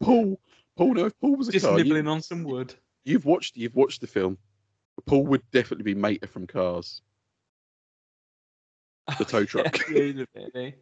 [0.00, 0.38] Paul,
[0.76, 2.74] Paul, no, if Paul was a Just car, you- nibbling on some wood.
[3.04, 4.38] You've watched you've watched the film.
[5.06, 7.02] Paul would definitely be Mater from Cars.
[9.18, 9.76] The tow truck.
[9.90, 10.74] yeah, he's a bit, isn't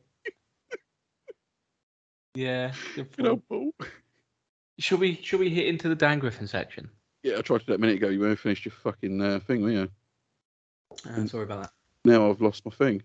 [2.35, 2.40] he?
[2.42, 2.72] yeah.
[2.94, 3.37] good You know.
[3.48, 3.70] Paul.
[4.78, 6.88] Should we should we hit into the Dan Griffin section?
[7.22, 8.08] Yeah, I tried to do that a minute ago.
[8.08, 9.88] You weren't finished your fucking uh, thing, were you?
[11.08, 11.70] Uh, sorry about that.
[12.04, 13.02] Now I've lost my thing.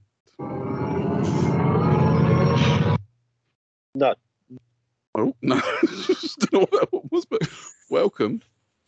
[3.96, 4.16] No.
[5.16, 5.56] Oh no,
[6.40, 7.42] don't know what that one was, but
[7.90, 8.42] welcome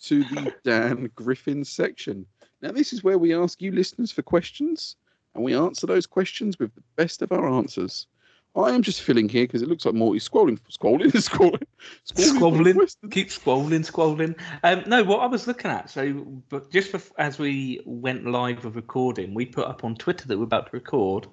[0.04, 2.26] to the Dan Griffin section.
[2.62, 4.96] Now this is where we ask you listeners for questions,
[5.36, 8.08] and we answer those questions with the best of our answers.
[8.56, 11.62] I am just filling here because it looks like Morty's scrolling, scrolling, scrolling,
[12.06, 12.74] Squabbling.
[12.76, 13.12] questions.
[13.12, 14.36] Keep squalling, squalling.
[14.64, 15.90] Um, no, what I was looking at.
[15.90, 16.14] So,
[16.50, 20.44] but just as we went live with recording, we put up on Twitter that we're
[20.46, 21.28] about to record,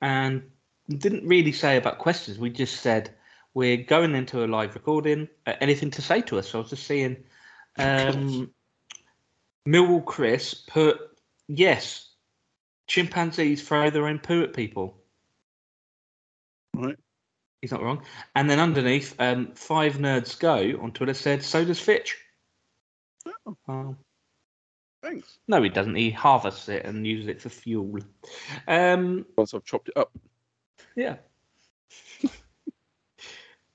[0.00, 0.42] and
[0.88, 2.38] didn't really say about questions.
[2.38, 3.14] We just said
[3.52, 5.28] we're going into a live recording.
[5.46, 6.48] Uh, anything to say to us?
[6.48, 7.16] So I was just seeing.
[7.76, 8.50] Um,
[9.68, 10.98] Millwall Chris put
[11.48, 12.10] yes.
[12.86, 14.98] Chimpanzees throw their own poo at people.
[17.64, 18.02] He's not wrong.
[18.34, 22.14] And then underneath, um, Five Nerds Go on Twitter said, so does Fitch.
[23.46, 23.96] Oh, Um,
[25.02, 25.38] thanks.
[25.48, 25.94] no, he doesn't.
[25.94, 28.00] He harvests it and uses it for fuel.
[28.68, 30.12] Um, Once I've chopped it up.
[30.94, 31.16] yeah.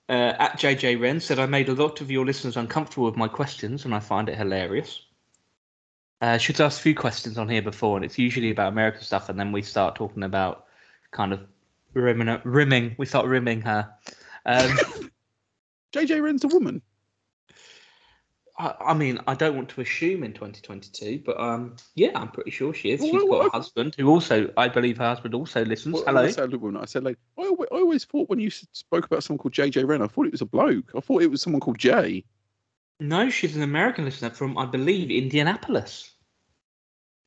[0.07, 3.27] Uh, at JJ Wren said, I made a lot of your listeners uncomfortable with my
[3.27, 5.01] questions and I find it hilarious.
[6.21, 9.29] Uh, should ask a few questions on here before, and it's usually about American stuff,
[9.29, 10.65] and then we start talking about
[11.11, 11.41] kind of
[11.93, 12.95] rimming, rimming.
[12.97, 13.89] We start rimming her.
[14.45, 14.77] Um,
[15.93, 16.81] JJ Wren's a woman.
[18.59, 22.51] I, I mean, I don't want to assume in 2022, but um, yeah, I'm pretty
[22.51, 22.99] sure she is.
[22.99, 25.95] Well, She's well, got a husband who also, I believe, her husband also listens.
[25.95, 26.21] Well, Hello.
[26.23, 26.53] I said.
[26.53, 29.87] I said like I always, I always thought when you spoke about someone called JJ
[29.87, 30.91] Wren, I thought it was a bloke.
[30.95, 32.25] I thought it was someone called Jay.
[32.99, 36.11] No, she's an American listener from, I believe, Indianapolis.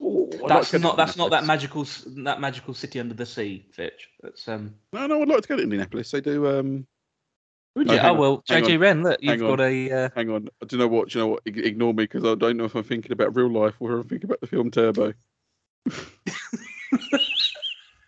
[0.03, 0.97] Oh, like That's to not.
[0.97, 1.87] That's not that magical.
[2.25, 4.09] That magical city under the sea, Fitch.
[4.21, 4.75] That's um.
[4.93, 6.11] No, no, I'd like to go to Indianapolis.
[6.11, 6.47] They do.
[6.49, 6.87] Um,
[7.77, 7.99] Would No, you?
[8.01, 9.03] hang oh on, well, hang JJ on, Wren.
[9.05, 9.91] Look, you've got a.
[9.91, 10.49] Uh, hang on.
[10.61, 11.11] I don't know what.
[11.11, 11.43] Do you know what?
[11.47, 14.09] Ignore me because I don't know if I'm thinking about real life or if I'm
[14.09, 15.12] thinking about the film Turbo.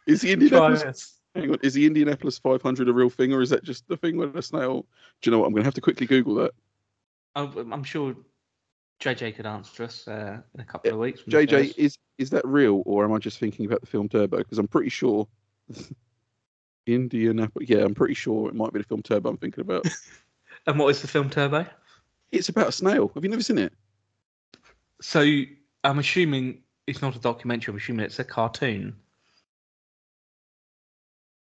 [0.07, 1.15] Is the Indianapolis?
[1.35, 4.17] Hang on, is the Indianapolis 500 a real thing, or is that just the thing
[4.17, 4.87] with a snail?
[5.21, 5.47] Do you know what?
[5.47, 6.53] I'm going to have to quickly Google that.
[7.35, 8.15] Oh, I'm sure
[9.01, 11.23] JJ could answer us uh, in a couple of weeks.
[11.29, 14.39] JJ, is is that real, or am I just thinking about the film Turbo?
[14.39, 15.27] Because I'm pretty sure
[16.87, 17.69] Indianapolis.
[17.69, 19.31] Yeah, I'm pretty sure it might be the film Turbo.
[19.31, 19.87] I'm thinking about.
[20.67, 21.67] And what is the film Turbo?
[22.33, 23.11] it's about a snail.
[23.15, 23.73] Have you never seen it?
[25.01, 25.21] So
[25.83, 27.73] I'm assuming it's not a documentary.
[27.73, 28.97] I'm assuming it's a cartoon.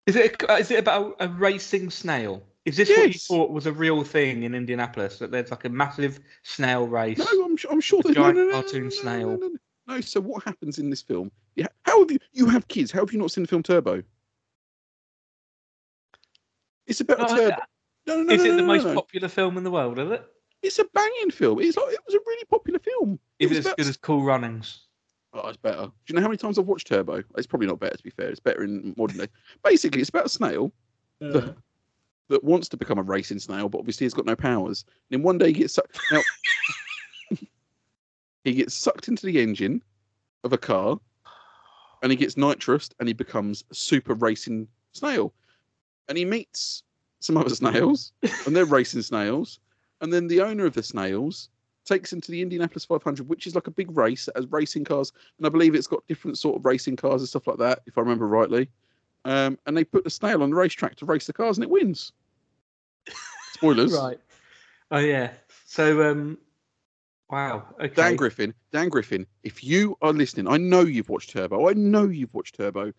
[0.06, 0.42] Is it?
[0.44, 2.44] A, is it about a, a racing snail?
[2.66, 5.20] Is this what you thought was a real thing in Indianapolis?
[5.20, 7.18] That there's like a massive snail race?
[7.18, 8.90] No, I'm, I'm sure With there's a no, giant no, no, no, cartoon no, no,
[8.90, 9.30] snail.
[9.30, 9.58] No, no, no.
[9.96, 11.32] No, so what happens in this film?
[11.56, 12.20] Yeah, how have you?
[12.32, 12.92] You have kids.
[12.92, 14.04] How have you not seen the film Turbo?
[16.86, 17.56] It's about No, a I- turbo.
[18.08, 18.94] No, no, no, is no, it no, the no, most no.
[18.96, 20.00] popular film in the world?
[20.00, 20.26] Is it?
[20.62, 21.60] It's a banging film.
[21.60, 23.20] It's like it was a really popular film.
[23.40, 24.86] It Is was it as about- good as Cool Runnings?
[25.32, 25.84] Oh, it's better.
[25.86, 27.24] Do you know how many times I've watched Turbo?
[27.38, 28.30] It's probably not better, to be fair.
[28.30, 29.28] It's better in modern day.
[29.64, 30.72] Basically, it's about a snail
[31.20, 31.56] that,
[32.30, 34.86] that wants to become a racing snail, but obviously he's got no powers.
[34.88, 36.00] And then one day he gets sucked.
[36.12, 36.22] Now,
[38.44, 39.84] he gets sucked into the engine
[40.44, 41.00] of a car,
[42.02, 45.34] and he gets nitrous, and he becomes a super racing snail.
[46.08, 46.84] And he meets
[47.20, 48.14] some other snails,
[48.46, 49.60] and they're racing snails.
[50.02, 51.50] And then the owner of the snails
[51.86, 54.86] takes him to the Indianapolis 500, which is like a big race that has racing
[54.86, 57.82] cars, and I believe it's got different sort of racing cars and stuff like that,
[57.88, 58.70] if I remember rightly.
[59.26, 61.70] Um, and they put the snail on the racetrack to race the cars, and it
[61.70, 62.14] wins.
[63.60, 63.94] Spoilers.
[63.94, 64.20] Right.
[64.92, 65.32] Oh yeah.
[65.66, 66.38] So um,
[67.30, 67.66] wow.
[67.80, 67.94] Okay.
[67.94, 71.70] Dan Griffin, Dan Griffin, if you are listening, I know you've watched Turbo.
[71.70, 72.94] I know you've watched Turbo.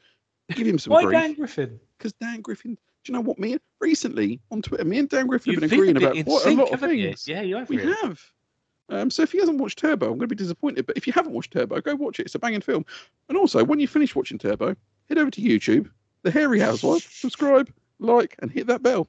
[0.55, 1.21] Give him some Why grief.
[1.21, 1.81] Dan Griffin?
[1.97, 3.39] Because Dan Griffin, do you know what?
[3.39, 6.25] Me and, recently on Twitter, me and Dan Griffin You've have been agreeing about in
[6.25, 7.09] quite a lot of haven't you?
[7.09, 7.27] things.
[7.27, 7.69] Yeah, you have.
[7.69, 7.95] We really.
[8.03, 8.21] have.
[8.91, 10.87] Um, so if he hasn't watched Turbo, I'm going to be disappointed.
[10.87, 12.27] But if you haven't watched Turbo, go watch it.
[12.27, 12.85] It's a banging film.
[13.29, 14.75] And also, when you finish watching Turbo,
[15.09, 15.89] head over to YouTube,
[16.23, 19.09] The Hairy Housewife, subscribe, like, and hit that bell.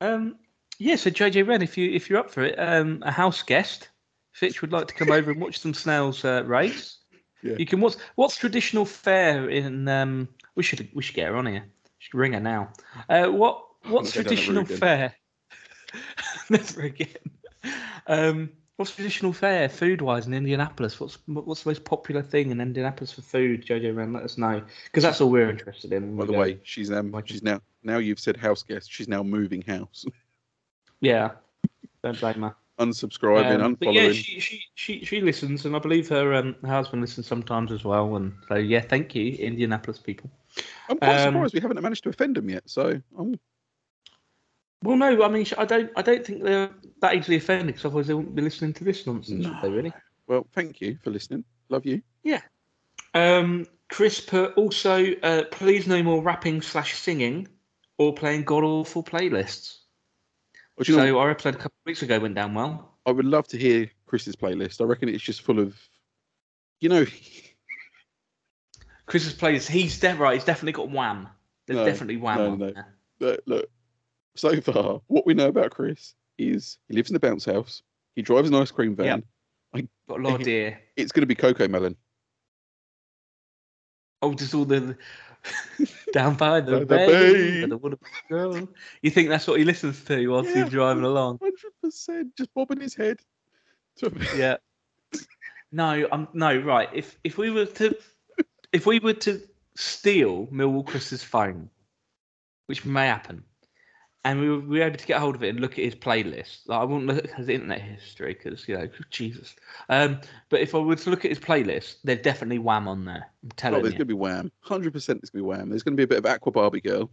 [0.00, 0.36] Um,
[0.78, 3.88] yeah, so JJ Wren, if you if you're up for it, um, a house guest,
[4.32, 6.98] Fitch would like to come over and watch some snails uh, race.
[7.42, 7.56] Yeah.
[7.58, 11.46] You can what's what's traditional fare in um we should we should get her on
[11.46, 11.64] here.
[11.98, 12.72] Should ring her now.
[13.08, 15.14] Uh, what what's not going down that traditional fare?
[16.50, 17.08] Never again.
[18.06, 21.00] Um, what's traditional fare food wise in Indianapolis?
[21.00, 23.64] What's what's the most popular thing in Indianapolis for food?
[23.64, 26.16] JJ Wren, let us know because that's all we're interested in.
[26.16, 26.38] By the go.
[26.38, 28.90] way, she's um, she's now now you've said house guest.
[28.90, 30.04] She's now moving house,
[31.00, 31.32] yeah,
[32.02, 32.56] don't blame her.
[32.78, 33.94] unsubscribing, Um, unfollowing.
[33.94, 37.72] yeah, she, she she she listens, and I believe her um her husband listens sometimes
[37.72, 38.16] as well.
[38.16, 40.30] And so yeah, thank you, Indianapolis people.
[40.88, 42.62] I'm quite um, surprised we haven't managed to offend them yet.
[42.66, 43.38] So I'm
[44.82, 48.06] Well, no, I mean I don't I don't think they're that easily offended because otherwise
[48.06, 49.70] they wouldn't be listening to this nonsense, would they?
[49.70, 49.92] Really?
[50.26, 50.46] well.
[50.52, 51.44] Thank you for listening.
[51.68, 52.02] Love you.
[52.22, 52.42] Yeah.
[53.14, 57.48] Um, Chris put also uh, please no more rapping slash singing
[57.98, 59.78] or playing god awful playlists.
[60.76, 62.92] Well, you know, So our episode a couple of weeks ago went down well.
[63.06, 64.80] I would love to hear Chris's playlist.
[64.80, 65.76] I reckon it's just full of,
[66.80, 67.06] you know,
[69.06, 70.34] Chris's playlist, he's de- right.
[70.34, 71.28] He's definitely got wham.
[71.66, 72.38] There's No, definitely wham.
[72.38, 72.70] no, on no.
[72.72, 72.94] there.
[73.20, 73.70] look, look,
[74.34, 77.82] so far, what we know about Chris is he lives in a bounce house.
[78.16, 79.22] He drives an ice cream van.
[79.74, 79.86] Yep.
[80.08, 80.80] Got a lot of deer.
[80.96, 81.96] It's going to be Coco Melon.
[84.22, 84.96] Oh, just all the
[86.16, 87.06] down by the, the bay.
[87.06, 87.66] bay.
[87.66, 87.98] the
[88.30, 88.68] girl.
[89.02, 90.64] You think that's what he listens to whilst Yeah.
[90.64, 91.38] he's driving along?
[91.42, 93.20] Hundred percent, just bobbing his head.
[93.98, 94.10] To...
[94.36, 94.56] Yeah.
[95.72, 96.88] No, I'm no right.
[96.94, 97.94] If if we were to
[98.72, 99.42] if we were to
[99.74, 101.68] steal Millwall Chris's phone,
[102.66, 103.44] which may happen,
[104.26, 105.94] and we were, we were able to get hold of it and look at his
[105.94, 109.54] playlist, like, I wouldn't look at his internet history because you know Jesus.
[109.88, 113.30] Um, but if I were to look at his playlist, there's definitely Wham on there.
[113.42, 113.98] I'm Oh, telling there's you.
[113.98, 114.50] going to be Wham.
[114.60, 115.70] Hundred percent, there's going to be Wham.
[115.70, 117.08] There's going to be a bit of Aqua Barbie Girl.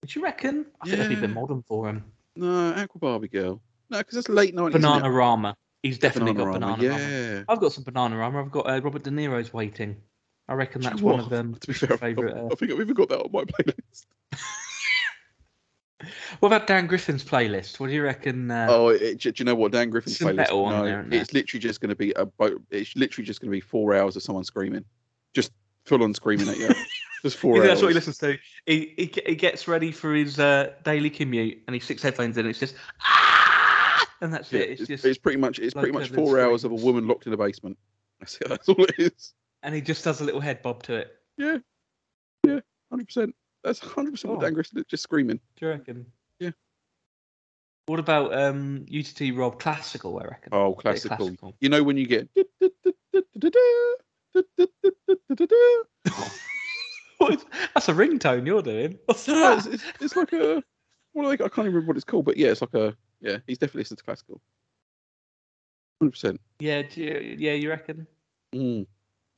[0.00, 0.64] Would you reckon?
[0.80, 2.04] I think that'd be a bit modern for him.
[2.36, 3.60] No, Aqua Barbie Girl.
[3.90, 4.80] No, because that's late nineties.
[4.80, 5.54] Banana Rama.
[5.82, 7.36] He's definitely got Banana Bananarama.
[7.36, 7.42] Yeah.
[7.48, 8.42] I've got some Bananarama.
[8.44, 9.96] I've got uh, Robert De Niro's waiting.
[10.48, 11.54] I reckon that's one of them.
[11.60, 14.06] To be fair, favourite, I, uh, I think I've even got that on my playlist.
[16.40, 17.78] What about Dan Griffin's playlist?
[17.80, 18.50] What do you reckon?
[18.50, 20.48] Uh, Oh, it, do you know what Dan Griffin's playlist?
[20.50, 21.20] no, there, isn't there?
[21.20, 22.62] it's literally just going to be a boat.
[22.70, 24.84] It's literally just going to be four hours of someone screaming,
[25.34, 25.52] just
[25.84, 26.68] full on screaming at you.
[27.22, 27.66] just four hours.
[27.66, 28.38] that's what he listens to.
[28.66, 32.46] He, he he gets ready for his uh, daily commute and he sticks headphones in.
[32.46, 34.70] And it's just ah, and that's Yeah, it.
[34.70, 37.06] It's it's, just it's pretty much it's pretty much four little hours of a woman
[37.06, 37.76] locked in a basement.
[38.20, 38.48] That's it.
[38.48, 39.32] That's all it is.
[39.62, 41.16] and he just does a little head bob to it.
[41.38, 41.58] Yeah.
[42.46, 42.60] Yeah.
[42.90, 43.34] Hundred percent.
[43.62, 44.42] That's hundred percent what Oh.
[44.42, 45.40] Dan Griffin is, just screaming.
[45.56, 46.06] Do you reckon?
[46.38, 46.50] Yeah.
[47.86, 50.18] What about um UTT Rob classical?
[50.18, 50.48] I reckon.
[50.52, 51.16] Oh, classical.
[51.16, 51.54] classical.
[51.60, 52.28] You know when you get
[57.74, 58.98] That's a ringtone you're doing.
[59.06, 59.58] What's that?
[59.58, 60.62] it's, it's, it's like a.
[61.12, 61.32] What?
[61.32, 62.94] I can't even remember what it's called, but yeah, it's like a.
[63.20, 64.40] Yeah, he's definitely listened to classical.
[66.00, 66.40] Hundred percent.
[66.58, 68.06] Yeah, do you, yeah, you reckon?
[68.54, 68.86] Mm.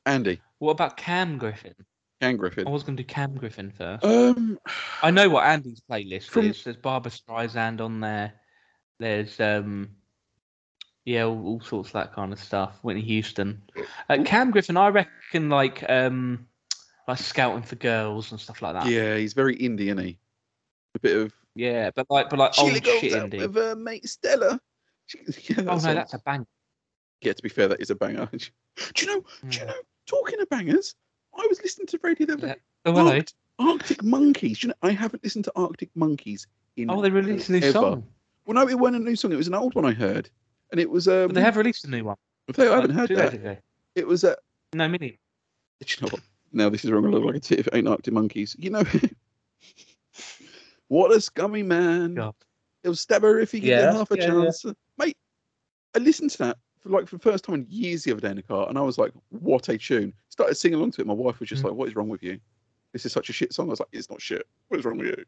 [0.05, 1.75] Andy, What about Cam Griffin?
[2.23, 2.67] Can Griffin.
[2.67, 4.03] I was going to do Cam Griffin first.
[4.05, 4.59] Um,
[5.01, 6.63] I know what Andy's playlist From- is.
[6.63, 8.33] There's Barbra Streisand on there.
[8.99, 9.89] There's um,
[11.05, 12.77] yeah, all, all sorts of that kind of stuff.
[12.81, 13.61] Whitney Houston.
[14.09, 16.47] Uh, Cam Griffin, I reckon, like um,
[17.07, 18.85] like scouting for girls and stuff like that.
[18.87, 20.17] yeah, he's very indie, isn't he?
[20.95, 21.33] A bit of.
[21.55, 23.41] Yeah, but like, but like Sheila old goes shit out indie.
[23.41, 24.59] with her mate Stella.
[25.49, 25.95] Yeah, Oh no, song.
[25.95, 26.47] that's a bang.
[27.21, 28.29] Yeah, to be fair, that is a banger.
[28.31, 28.39] Do
[28.97, 29.23] you know?
[29.49, 29.73] Do you know?
[30.07, 30.95] Talking of bangers,
[31.37, 32.53] I was listening to radio the other Yeah.
[32.53, 32.59] day.
[32.85, 33.07] Oh.
[33.07, 34.63] Arct- Arctic Monkeys.
[34.63, 34.75] You know?
[34.81, 36.89] I haven't listened to Arctic Monkeys in.
[36.89, 37.71] Oh, they released a new ever.
[37.71, 38.07] song.
[38.45, 39.31] Well, no, it wasn't a new song.
[39.31, 40.29] It was an old one I heard,
[40.71, 41.07] and it was.
[41.07, 42.17] Um, But they have released a new one.
[42.53, 43.33] They, I haven't heard two that.
[43.33, 43.57] ago.
[43.95, 44.35] It was a.
[44.73, 45.19] No, mini.
[45.79, 46.21] Do you know what?
[46.51, 47.05] Now this is wrong.
[47.05, 48.55] I look like a tit if it ain't Arctic Monkeys.
[48.59, 48.83] You know.
[50.87, 52.15] what a scummy man.
[52.15, 52.35] God.
[52.83, 54.27] He'll stab her if he Yeah, half a yeah, yeah.
[54.29, 54.65] chance.
[54.97, 55.17] Mate,
[55.95, 58.29] I listened to that for like for the first time in years the other day
[58.29, 61.07] in the car, and I was like, "What a tune!" Started singing along to it.
[61.07, 61.67] My wife was just Mm.
[61.69, 62.39] like, "What is wrong with you?
[62.91, 64.45] This is such a shit song." I was like, "It's not shit.
[64.67, 65.25] What is wrong with you?"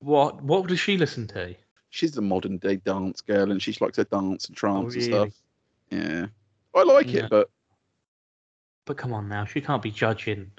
[0.00, 1.54] What What does she listen to?
[1.90, 5.06] She's a modern day dance girl, and she likes to dance and trance and Oh,
[5.16, 5.30] really?
[5.30, 5.42] stuff.
[5.90, 6.26] Yeah,
[6.74, 7.24] I like Yeah.
[7.24, 7.50] it, but
[8.84, 10.50] But come on now, she can't be judging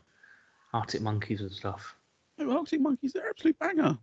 [0.73, 1.95] Arctic Monkeys and stuff.
[2.38, 3.97] no, Arctic Monkeys, they're absolute banger.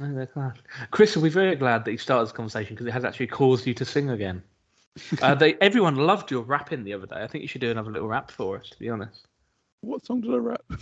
[0.00, 0.56] No, they're class.
[0.90, 3.74] Chris, we're very glad that you started this conversation because it has actually caused you
[3.74, 4.42] to sing again.
[5.22, 7.22] Uh, they everyone loved your rapping the other day.
[7.22, 9.26] I think you should do another little rap for us, to be honest.
[9.82, 10.62] What song did I rap?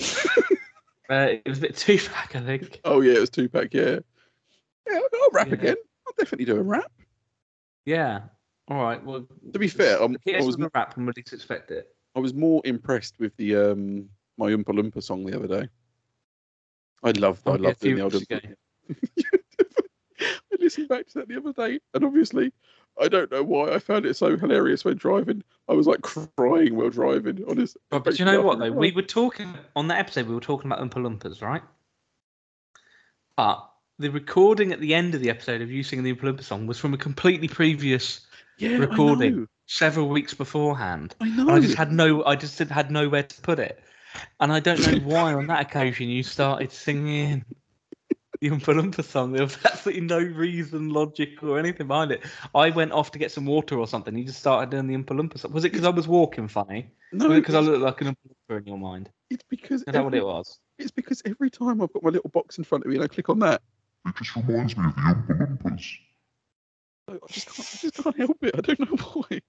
[1.11, 1.75] Uh, it was a bit
[2.13, 2.81] back, I think.
[2.85, 3.73] oh yeah, it was Tupac.
[3.73, 3.99] Yeah,
[4.87, 5.55] yeah, I'll, rap Yeah.
[5.55, 5.77] again.
[6.07, 6.93] I'll definitely do a rap.
[7.87, 8.21] Yeah.
[8.69, 9.03] All right.
[9.03, 11.89] Well, To be fair, I'm, I was with a rap and at expect it.
[12.15, 15.69] I was more impressed with the um my Oompa Loompa song the other day.
[17.03, 18.15] I loved I loved doing few the old
[20.21, 22.53] I listened back to that the other day, and obviously,
[23.01, 25.43] I don't know why I found it so hilarious when driving.
[25.69, 27.45] I was like crying while driving.
[27.49, 27.77] Honest.
[27.91, 28.73] But, but you know what though?
[28.73, 30.27] We were talking on that episode.
[30.27, 31.63] We were talking about Oompa Loompas, right?
[33.37, 36.43] But the recording at the end of the episode of you singing the Oompa Loompa
[36.43, 38.27] song was from a completely previous,
[38.59, 39.47] yeah, recording.
[39.67, 41.15] Several weeks beforehand.
[41.21, 41.51] I And know.
[41.51, 43.83] I just had no, I just had nowhere to put it,
[44.41, 47.45] and I don't know why on that occasion you started singing
[48.41, 49.33] the Oompa Loompa song.
[49.33, 52.25] There was absolutely no reason, logic, or anything behind it.
[52.55, 54.17] I went off to get some water or something.
[54.17, 55.53] You just started doing the Oompa song.
[55.53, 56.91] Was it because I was walking funny?
[57.13, 58.17] no, because I it's, looked like an
[58.51, 59.11] Oompa in your mind?
[59.31, 60.59] it's because Is that what it was?
[60.79, 63.09] it's because every time I've got my little box in front of me and I
[63.09, 63.61] click on that,
[64.07, 65.85] It just reminds me of the Oompa Loompas.
[67.09, 68.55] I just can't, I just can't help it.
[68.57, 69.41] I don't know why.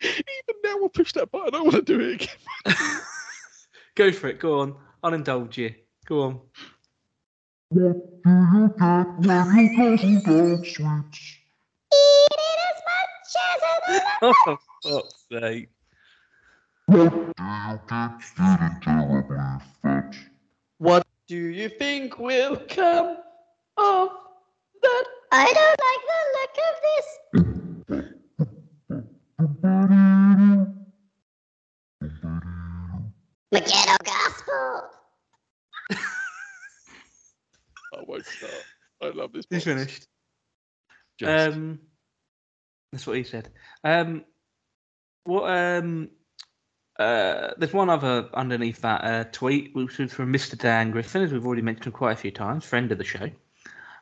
[0.00, 1.54] Even now, I push that button.
[1.54, 2.76] I want to do it again.
[3.96, 4.38] Go for it.
[4.38, 4.76] Go on.
[5.02, 5.74] I'll indulge you.
[6.06, 6.40] Go on.
[7.70, 11.36] What do you get when you go to dog sweets?
[14.22, 15.68] Oh, for fuck's sake.
[16.86, 19.36] What do you get feeling terribly
[19.82, 20.16] fat?
[20.78, 23.18] What do you think will come
[23.76, 24.08] of
[24.82, 25.04] that?
[25.30, 27.08] I don't like the look of this.
[33.50, 34.90] The ghetto gospel.
[38.08, 38.52] I won't start.
[39.02, 39.46] I love this.
[39.50, 39.64] You box.
[39.64, 40.06] finished.
[41.18, 41.54] Just.
[41.54, 41.80] Um,
[42.92, 43.50] that's what he said.
[43.84, 44.24] Um,
[45.24, 45.50] what?
[45.50, 46.10] Um,
[46.98, 50.58] uh, there's one other underneath that uh, tweet, which was from Mr.
[50.58, 53.30] Dan Griffin, as we've already mentioned quite a few times, friend of the show.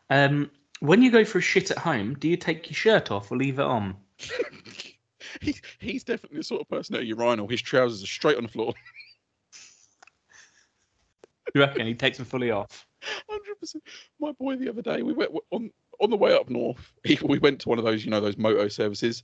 [0.09, 3.31] Um, when you go for a shit at home, do you take your shirt off
[3.31, 3.97] or leave it on?
[5.43, 7.49] he, he's definitely the sort of person at a urinal.
[7.49, 8.73] His trousers are straight on the floor.
[11.57, 12.87] You reckon he takes them fully off?
[13.31, 13.83] Hundred percent.
[14.21, 15.71] My boy, the other day, we went on
[16.03, 16.93] on the way up north.
[17.03, 19.23] He, we went to one of those, you know, those moto services.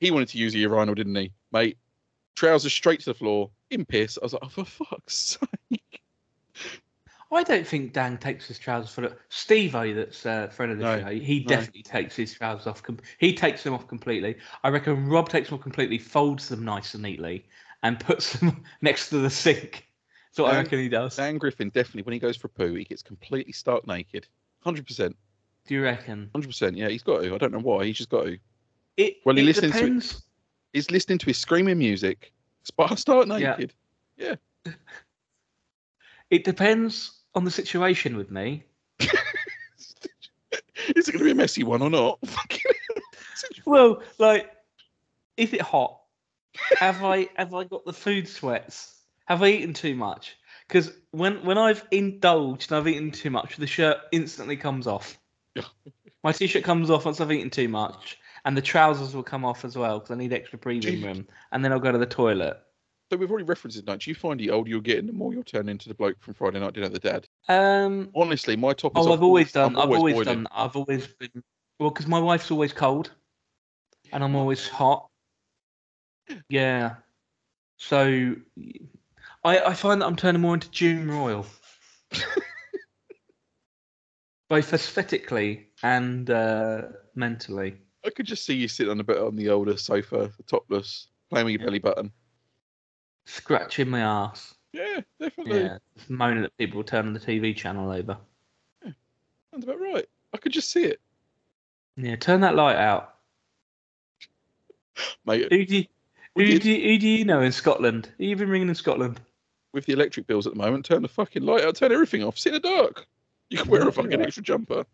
[0.00, 1.78] He wanted to use a urinal, didn't he, mate?
[2.34, 4.18] Trousers straight to the floor in piss.
[4.20, 5.38] I was like, oh, for fuck's
[5.70, 6.02] sake!
[7.30, 9.08] I don't think Dan takes his trousers full.
[9.28, 11.46] Steve O, that's a friend of the No, show, he no.
[11.46, 12.82] definitely takes his trousers off.
[12.82, 14.34] Com- he takes them off completely.
[14.64, 17.44] I reckon Rob takes them off completely, folds them nice and neatly,
[17.84, 19.87] and puts them next to the sink.
[20.36, 21.16] What I reckon he does.
[21.16, 24.26] Dan Griffin definitely, when he goes for a poo, he gets completely stark naked.
[24.60, 25.16] Hundred percent,
[25.66, 26.30] Do you reckon?
[26.32, 26.76] hundred percent.
[26.76, 27.34] Yeah, he's got to.
[27.34, 27.84] I don't know why.
[27.86, 28.38] He's just got to.
[28.96, 29.80] It, Well, he it listens to it.
[29.82, 30.22] depends.
[30.72, 32.32] He's listening to his screaming music.
[32.64, 33.72] Start naked.
[34.16, 34.34] Yeah.
[34.66, 34.66] naked.
[36.30, 38.64] It depends on the situation with me.
[39.00, 39.08] Is
[41.08, 42.18] it going to be a messy one or not?
[43.64, 44.50] Well, like,
[45.36, 46.00] is it hot?
[46.78, 48.97] have I have I got the food sweats?
[49.28, 50.38] Have I eaten too much?
[50.66, 55.18] Because when when I've indulged and I've eaten too much, the shirt instantly comes off.
[55.54, 55.64] Yeah.
[56.24, 59.64] My t-shirt comes off once I've eaten too much, and the trousers will come off
[59.64, 61.26] as well because I need extra breathing room.
[61.52, 62.58] And then I'll go to the toilet.
[63.10, 64.10] So we've already referenced it, don't you?
[64.12, 66.58] You find the older you're getting, the more you'll turn into the bloke from Friday
[66.58, 67.28] Night Dinner, the dad.
[67.48, 68.10] Um.
[68.14, 69.76] Honestly, my top is Oh, I've always done.
[69.76, 70.24] I've always boiling.
[70.24, 70.48] done.
[70.50, 71.42] I've always been.
[71.78, 73.12] Well, because my wife's always cold,
[74.10, 75.08] and I'm always hot.
[76.48, 76.96] Yeah.
[77.76, 78.34] So,
[79.44, 81.46] I I find that I'm turning more into Jim Royle,
[84.48, 86.82] both aesthetically and uh,
[87.14, 87.76] mentally.
[88.04, 91.46] I could just see you sitting on a bit on the older sofa, topless, playing
[91.46, 92.12] with your belly button.
[93.26, 94.54] Scratching my ass.
[94.72, 95.60] Yeah, definitely.
[95.62, 95.78] Yeah.
[96.08, 98.16] Moaning that people turn the TV channel over.
[98.84, 100.06] Sounds about right.
[100.32, 101.00] I could just see it,
[101.96, 102.16] Yeah.
[102.16, 103.14] Turn that light out.
[105.26, 105.48] mate.
[105.50, 105.84] Who do you,
[106.36, 108.12] who do you, who do you know in Scotland?
[108.18, 109.20] Are you even ringing in Scotland?
[109.72, 112.38] With the electric bills at the moment, turn the fucking light out, turn everything off,
[112.38, 113.06] sit in the dark.
[113.50, 114.84] You can wear a fucking extra jumper.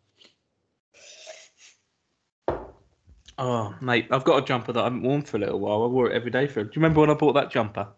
[3.37, 5.83] Oh, mate, I've got a jumper that I haven't worn for a little while.
[5.83, 6.63] I wore it every day for.
[6.63, 7.89] Do you remember when I bought that jumper?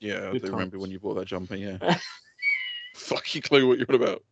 [0.00, 1.54] Yeah, I Good do remember when you bought that jumper.
[1.54, 1.78] Yeah.
[2.94, 4.24] Fuck you, clue what you're on about.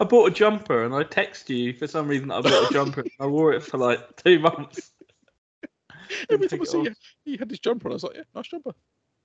[0.00, 2.28] I bought a jumper and I texted you for some reason.
[2.28, 3.00] that I bought a jumper.
[3.02, 4.92] and I wore it for like two months.
[6.30, 8.48] Every time I see you, you had this jumper on, I was like, yeah, nice
[8.48, 8.72] jumper.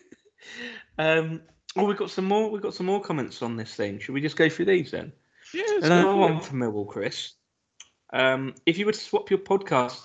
[0.97, 1.41] um.
[1.77, 2.49] Oh, we've got some more.
[2.49, 3.99] We've got some more comments on this thing.
[3.99, 5.11] Should we just go through these then?
[5.53, 6.17] Yeah, Another good.
[6.17, 7.33] one from Millwall, Chris.
[8.13, 9.99] Um, if you were to swap your podcast,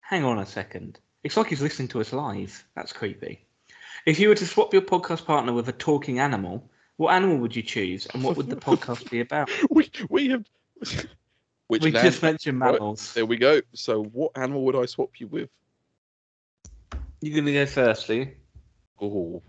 [0.00, 0.98] hang on a second.
[1.22, 2.64] It's like he's listening to us live.
[2.74, 3.44] That's creepy.
[4.06, 7.54] If you were to swap your podcast partner with a talking animal, what animal would
[7.54, 9.50] you choose, and what would the podcast be about?
[9.70, 10.44] we we have.
[11.66, 13.12] Which we land- just mentioned right, mammals.
[13.14, 13.60] There we go.
[13.74, 15.50] So, what animal would I swap you with?
[17.20, 18.34] You're going to go firstly.
[19.00, 19.42] Oh,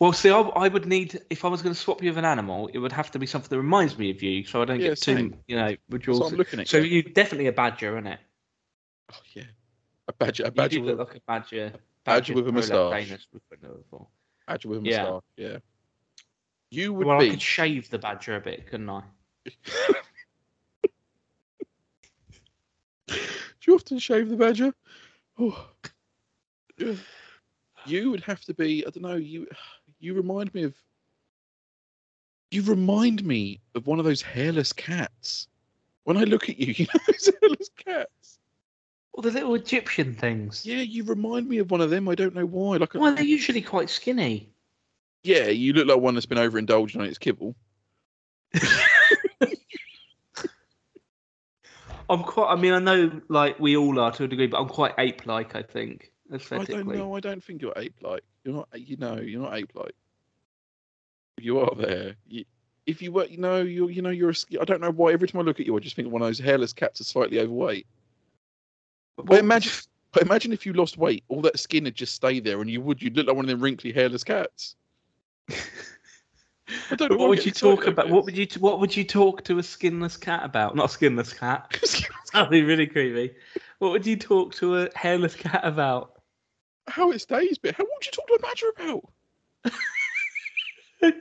[0.00, 2.24] Well, see, I, I would need if I was going to swap you with an
[2.24, 4.80] animal, it would have to be something that reminds me of you, so I don't
[4.80, 6.32] Yeah, get too, you know, so withdrawals.
[6.32, 6.84] I'm looking at So you.
[6.84, 8.20] you definitely a badger, isn't it?
[9.12, 9.44] Oh, yeah,
[10.08, 11.72] a badger, a You badger, do with, look like a badger.
[12.04, 13.28] badger with a moustache.
[13.32, 14.06] We've put it before.
[14.46, 15.02] badger with a Yeah.
[15.04, 15.22] moustache.
[15.36, 15.58] Yeah.
[16.70, 19.02] You would Well, I could shave the badger a bit, couldn't I?
[23.08, 23.14] Do
[23.66, 24.74] you often shave the badger?
[25.38, 25.68] Oh.
[26.78, 26.94] Yeah.
[27.88, 28.84] You would have to be.
[28.86, 29.16] I don't know.
[29.16, 29.46] You.
[30.00, 30.74] You remind me of.
[32.50, 35.48] You remind me of one of those hairless cats.
[36.04, 38.38] When I look at you, you know those hairless cats.
[39.12, 40.64] Well, the little Egyptian things.
[40.64, 42.08] Yeah, you remind me of one of them.
[42.08, 42.76] I don't know why.
[42.76, 44.48] Like, Well, they're usually quite skinny.
[45.24, 47.54] yeah, you look like one that's been overindulged on its kibble.
[52.10, 52.50] I'm quite.
[52.50, 55.54] I mean, I know, like we all are to a degree, but I'm quite ape-like.
[55.54, 57.16] I think I don't know.
[57.16, 58.22] I don't think you're ape-like.
[58.44, 58.68] You're not.
[58.74, 59.94] You know, you're not ape-like.
[61.38, 62.16] You are there.
[62.26, 62.44] You,
[62.86, 63.90] if you were, you know, you're.
[63.90, 64.30] you know, you're.
[64.30, 65.12] A, I don't know why.
[65.12, 67.06] Every time I look at you, I just think one of those hairless cats is
[67.06, 67.86] slightly overweight.
[69.16, 69.72] But imagine,
[70.12, 72.80] but imagine if you lost weight, all that skin would just stay there, and you
[72.80, 73.02] would.
[73.02, 74.76] You'd look like one of them wrinkly, hairless cats.
[76.90, 77.16] I don't know.
[77.16, 78.10] What would you talk about?
[78.10, 80.76] What would you What would you talk to a skinless cat about?
[80.76, 81.78] Not a skinless cat.
[82.32, 83.34] That'd be really creepy.
[83.78, 86.17] What would you talk to a hairless cat about?
[86.88, 89.12] How it stays, but how what would you talk to a badger about?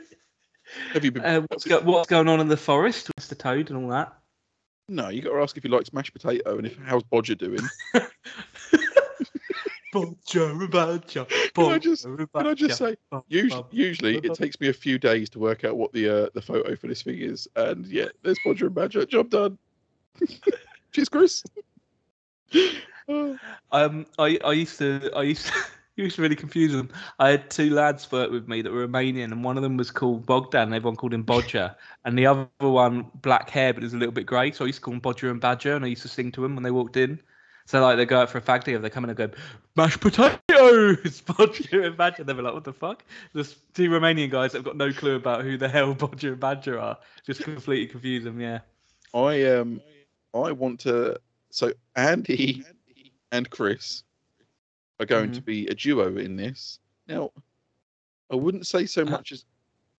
[0.94, 1.24] Have you been?
[1.24, 3.38] Uh, what's, go, what's going on in the forest, Mr.
[3.38, 4.18] Toad, and all that?
[4.90, 7.60] no, you got to ask if he likes mashed potato and if how's Bodger doing.
[9.94, 12.96] Bodger, badger, Can I just can I just say,
[13.28, 16.42] usually, usually it takes me a few days to work out what the uh, the
[16.42, 19.06] photo for this thing is, and yeah, there's Bodger and Badger.
[19.06, 19.58] Job done.
[20.92, 21.44] Cheers, Chris.
[23.72, 25.54] Um, I, I used to, I used to,
[25.98, 26.90] used to really confuse them.
[27.20, 29.92] I had two lads work with me that were Romanian, and one of them was
[29.92, 33.94] called Bogdan, everyone called him Bodger, and the other one black hair, but it was
[33.94, 35.90] a little bit grey, so I used to call him Bodger and Badger, and I
[35.90, 37.20] used to sing to them when they walked in.
[37.66, 39.30] So like they go out for a fag they come in and go,
[39.76, 42.24] mashed potatoes, Bodger and Badger.
[42.24, 43.04] They were like, what the fuck?
[43.34, 46.40] There's two Romanian guys that have got no clue about who the hell Bodger and
[46.40, 46.98] Badger are.
[47.26, 48.60] Just completely confuse them, yeah.
[49.14, 49.82] I um,
[50.34, 51.20] I want to.
[51.50, 52.64] So Andy
[53.32, 54.04] and Chris
[55.00, 55.46] are going to mm-hmm.
[55.46, 56.80] be a duo in this.
[57.08, 57.32] Now,
[58.32, 59.12] I wouldn't say so uh-huh.
[59.12, 59.46] much as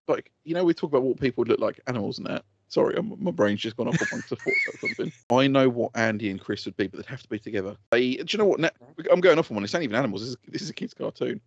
[0.06, 2.44] like you know we talk about what people would look like animals and that.
[2.70, 5.12] Sorry, I'm, my brain's just gone off a bunch of thoughts or something.
[5.30, 7.76] I know what Andy and Chris would be, but they'd have to be together.
[7.90, 8.60] They, do you know what?
[8.60, 8.68] na-
[9.10, 9.64] I'm going off on one.
[9.64, 10.20] It's not even animals.
[10.20, 11.40] This is, this is a kids' cartoon.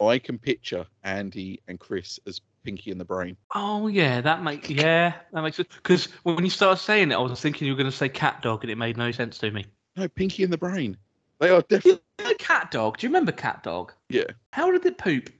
[0.00, 3.36] I can picture Andy and Chris as Pinky and the Brain.
[3.54, 5.68] Oh yeah, that makes yeah, that makes it.
[5.68, 8.62] Because when you started saying it, I was thinking you were going to say CatDog,
[8.62, 9.66] and it made no sense to me.
[9.96, 10.96] No, Pinky and the Brain.
[11.44, 12.00] They are definitely.
[12.20, 12.96] You know CatDog?
[12.96, 13.90] Do you remember CatDog?
[14.08, 14.24] Yeah.
[14.52, 15.30] How did it poop?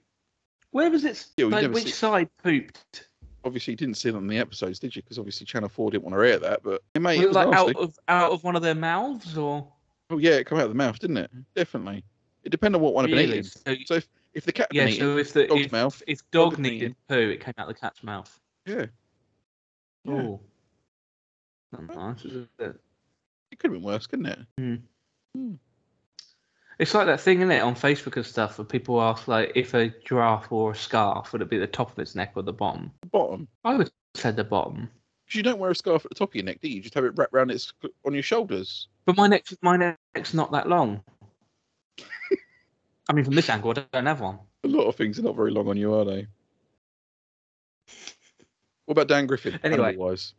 [0.71, 1.25] Where was it?
[1.37, 3.09] Yeah, like, which see- side pooped?
[3.45, 5.03] Obviously, you didn't see it on the episodes, did you?
[5.03, 6.63] Because obviously Channel Four didn't want to air that.
[6.63, 7.71] But hey, mate, Was it it was like nasty.
[7.71, 9.67] out of out of one of their mouths or?
[10.11, 11.31] Oh yeah, it came out of the mouth, didn't it?
[11.31, 11.41] Mm-hmm.
[11.55, 12.05] Definitely.
[12.43, 13.43] It depended on what one had been eating.
[13.45, 14.87] So, So if, if the cat yeah.
[14.87, 17.75] eating, So if the dog's if, mouth, if dog needed poo, it came out the
[17.75, 18.39] cat's mouth.
[18.67, 18.87] yeah,
[20.05, 20.13] Yeah.
[20.13, 20.41] Oh.
[21.73, 22.49] Not nice, it?
[22.59, 24.39] it could have been worse, couldn't it?
[24.59, 24.75] Hmm.
[25.35, 25.53] Hmm.
[26.79, 29.75] It's like that thing, isn't it, on Facebook and stuff, where people ask like if
[29.75, 32.53] a giraffe wore a scarf, would it be the top of its neck or the
[32.53, 32.91] bottom?
[33.03, 33.49] The bottom.
[33.65, 34.91] I would say the bottom.
[35.25, 36.77] Because you don't wear a scarf at the top of your neck, do you?
[36.77, 37.73] You just have it wrapped around its
[38.05, 38.89] on your shoulders.
[39.05, 41.03] But my neck, my neck's not that long.
[43.09, 44.39] I mean, from this angle, I don't have one.
[44.65, 46.27] A lot of things are not very long on you, are they?
[48.87, 49.59] What about Dan Griffin?
[49.63, 49.97] Anyway.
[49.97, 50.35] wise,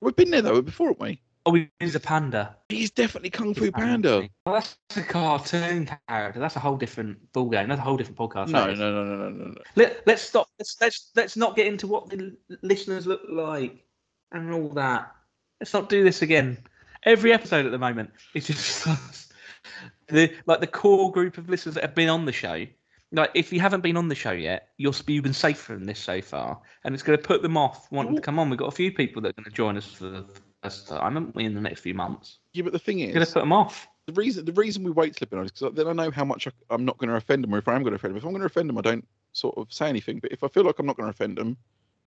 [0.00, 1.20] we've been there though before, haven't we?
[1.44, 2.56] Oh, he's a panda.
[2.68, 4.28] He's definitely Kung Fu Panda.
[4.46, 6.38] Well, that's a cartoon character.
[6.38, 7.68] That's a whole different ball game.
[7.68, 8.50] That's a whole different podcast.
[8.50, 9.54] No, no, no, no, no, no, no.
[9.74, 10.48] Let, let's stop.
[10.58, 13.84] Let's, let's let's not get into what the listeners look like
[14.30, 15.12] and all that.
[15.60, 16.58] Let's not do this again.
[17.04, 18.86] Every episode at the moment is just
[20.08, 22.66] the like the core group of listeners that have been on the show.
[23.14, 25.98] Like, if you haven't been on the show yet, you're you've been safe from this
[25.98, 28.48] so far, and it's going to put them off wanting to come on.
[28.48, 30.24] We've got a few people that are going to join us for the
[30.62, 32.38] first time, haven't in the next few months?
[32.52, 33.88] Yeah, but the thing It's going to is, put them off.
[34.06, 36.46] the reason the reason we wait they've on is because then I know how much
[36.46, 38.18] I, I'm not going to offend them, or if I am going to offend them.
[38.18, 40.18] If I'm going to offend them, I don't sort of say anything.
[40.20, 41.56] But if I feel like I'm not going to offend them,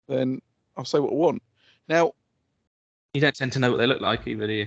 [0.09, 0.41] then
[0.77, 1.43] I'll say what I want.
[1.89, 2.13] Now,
[3.13, 4.67] You don't tend to know what they look like either, do you?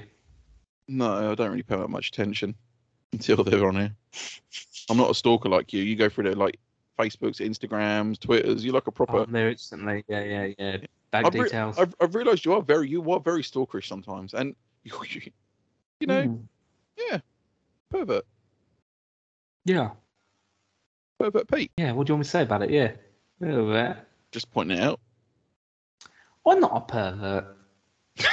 [0.88, 2.56] no, I don't really pay that much attention
[3.14, 3.96] until they're on here.
[4.90, 5.84] I'm not a stalker like you.
[5.84, 6.58] You go through their like
[6.98, 8.64] Facebooks, Instagrams, Twitters.
[8.64, 9.18] You're like a proper.
[9.18, 10.04] Oh, I'm there instantly.
[10.08, 10.78] Yeah, yeah, yeah.
[11.12, 11.78] Bag I've, re- details.
[11.78, 14.94] I've, I've realised you are very you are very stalkerish sometimes, and you,
[16.00, 16.44] you know, Mm.
[16.98, 17.20] yeah,
[17.90, 18.26] pervert,
[19.66, 19.92] Yeah.
[21.20, 21.72] pervert Pete.
[21.78, 22.70] Yeah, what do you want me to say about it?
[22.70, 22.92] Yeah.
[23.40, 23.98] Bit.
[24.32, 25.00] Just pointing it out.
[26.46, 27.56] I'm not a pervert.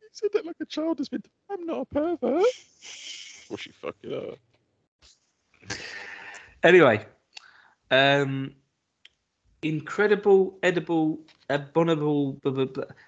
[0.00, 1.22] You said that like a child has been.
[1.50, 2.44] I'm not a pervert.
[3.50, 4.38] Well, she fucking up.
[6.62, 7.04] Anyway,
[7.92, 8.54] um,
[9.62, 12.40] incredible, edible, abominable,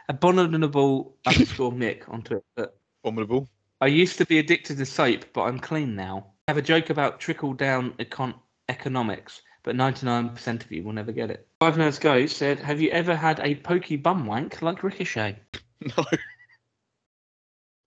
[0.09, 2.73] abominable underscore Mick on Twitter.
[3.03, 3.49] Abominable.
[3.81, 6.27] I used to be addicted to soap, but I'm clean now.
[6.47, 11.13] I have a joke about trickle down econ- economics, but 99% of you will never
[11.13, 11.49] get it.
[11.61, 15.37] Five Nerds Go said, Have you ever had a pokey bum wank like Ricochet?
[15.99, 16.05] No.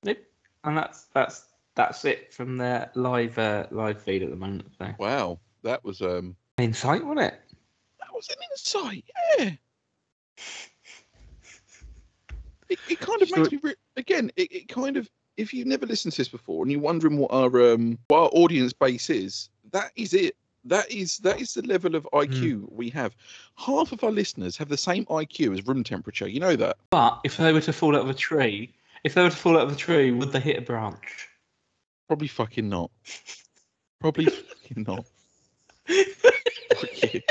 [0.04, 0.20] Nope.
[0.64, 4.68] And that's that's that's it from their live uh, live feed at the moment.
[4.78, 6.36] So Wow, that was um.
[6.58, 7.42] Insight, wasn't it?
[8.00, 9.06] That was an insight.
[9.38, 9.52] Yeah.
[12.70, 14.32] It, it kind of So- makes me re- again.
[14.36, 17.32] It, it kind of if you've never listened to this before and you're wondering what
[17.32, 20.36] our um what our audience base is, that is it.
[20.66, 23.16] That is that is the level of IQ we have.
[23.56, 26.28] Half of our listeners have the same IQ as room temperature.
[26.28, 26.76] You know that.
[26.90, 28.74] But if they were to fall out of a tree,
[29.06, 31.30] if they were to fall out of a tree, would they hit a branch?
[32.08, 32.92] Probably fucking not.
[34.02, 35.06] Probably fucking not.
[36.76, 37.22] Fuck you.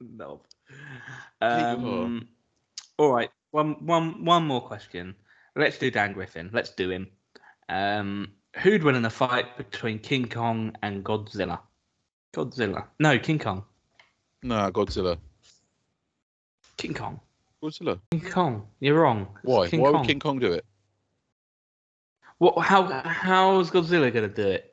[0.00, 0.40] no.
[1.40, 2.28] Um,
[2.98, 3.30] all right.
[3.50, 5.14] One, one, one more question.
[5.56, 6.50] Let's do Dan Griffin.
[6.52, 7.08] Let's do him.
[7.68, 8.32] Um,
[8.62, 11.60] who'd win in a fight between King Kong and Godzilla?
[12.34, 12.86] Godzilla.
[12.98, 13.64] No, King Kong.
[14.42, 15.18] No, Godzilla.
[16.78, 17.20] King Kong.
[17.62, 18.00] Godzilla.
[18.10, 18.66] King Kong.
[18.80, 19.28] You're wrong.
[19.42, 19.68] Why?
[19.68, 20.00] King Why Kong.
[20.00, 20.64] would King Kong do it?
[22.38, 22.64] What?
[22.64, 22.86] How?
[23.04, 24.71] How's Godzilla gonna do it?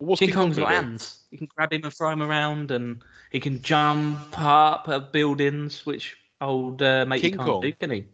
[0.00, 1.20] What's King Kong's got hands.
[1.30, 5.84] You can grab him and throw him around, and he can jump up at buildings,
[5.84, 7.60] which old uh, mate King can't Kong?
[7.60, 8.06] do, can he?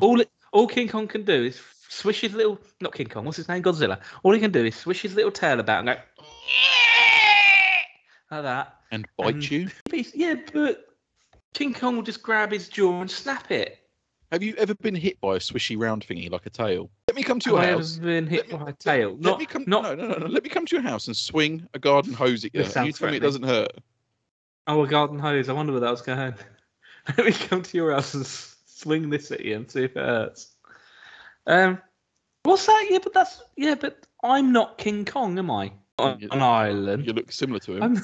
[0.00, 0.22] All
[0.52, 3.24] all King Kong can do is swish his little not King Kong.
[3.24, 3.62] What's his name?
[3.62, 3.98] Godzilla.
[4.22, 5.96] All he can do is swish his little tail about and go
[8.30, 8.76] like that.
[8.92, 9.68] And bite Um, you?
[10.14, 10.86] Yeah, but
[11.52, 13.78] King Kong will just grab his jaw and snap it.
[14.32, 16.90] Have you ever been hit by a swishy round thingy like a tail?
[17.08, 17.96] Let me come to your I house.
[17.96, 19.10] been hit Let me- by a tail?
[19.12, 19.64] Let Not, me come.
[19.66, 20.26] not No, no, no, no.
[20.26, 22.62] Let me come to your house and swing a garden hose at you.
[22.62, 23.72] And you tell me it doesn't hurt.
[24.66, 25.48] Oh, a garden hose.
[25.48, 26.34] I wonder where that was going.
[27.16, 30.04] Let me come to your house and swing this at you and see if it
[30.04, 30.56] hurts.
[31.46, 31.80] Um,
[32.42, 32.86] what's that?
[32.90, 35.72] Yeah, but that's yeah, but I'm not King Kong, am I?
[36.00, 37.06] On You- an island.
[37.06, 37.82] You look similar to him.
[37.84, 38.02] I'm,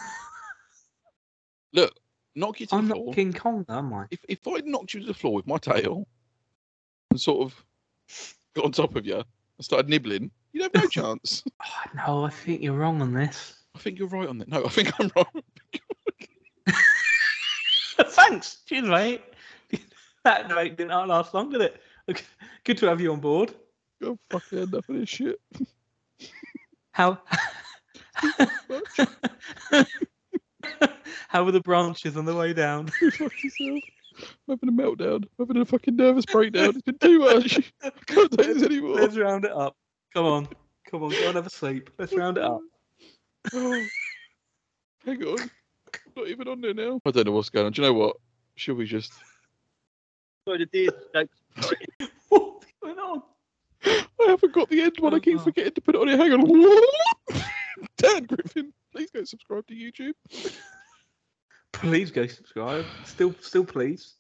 [1.73, 1.95] Look,
[2.35, 3.15] knock you to I'm the not floor.
[3.15, 4.07] King Kong, am I?
[4.11, 6.07] If if I knocked you to the floor with my tail
[7.11, 7.65] and sort of
[8.55, 9.25] got on top of you and
[9.61, 11.45] started nibbling, you'd have no chance.
[11.65, 13.55] Oh, no, I think you're wrong on this.
[13.75, 14.49] I think you're right on that.
[14.49, 15.43] No, I think I'm wrong.
[18.07, 18.59] Thanks.
[18.67, 19.23] Cheers, mate.
[20.25, 21.81] that note didn't last long, did it?
[22.11, 22.25] Okay.
[22.65, 23.55] Good to have you on board.
[24.01, 25.41] You're fucking enough of this shit.
[26.93, 27.19] How
[31.33, 32.91] How were the branches on the way down?
[33.01, 33.83] Go fuck yourself.
[34.47, 35.25] I'm having a meltdown.
[35.39, 36.69] I'm having a fucking nervous breakdown.
[36.77, 37.59] It's been too much.
[37.83, 38.97] I can't take this anymore.
[38.97, 39.75] Let's round it up.
[40.13, 40.49] Come on.
[40.91, 41.89] Come on, go and have a sleep.
[41.99, 42.61] Let's round it up.
[43.55, 43.87] Oh.
[45.07, 45.39] Hang on.
[45.41, 47.01] I'm not even on there now.
[47.07, 47.73] I don't know what's going on.
[47.73, 48.17] Do you know what?
[48.57, 49.11] Should we just.
[52.29, 53.23] What's going on?
[53.87, 55.15] I haven't got the end one.
[55.15, 55.45] I keep Oh.
[55.45, 56.19] forgetting to put it on here.
[56.19, 57.43] Hang on.
[57.97, 60.13] Dan Griffin, please go subscribe to YouTube.
[61.73, 62.85] Please go subscribe.
[63.05, 64.15] Still still please.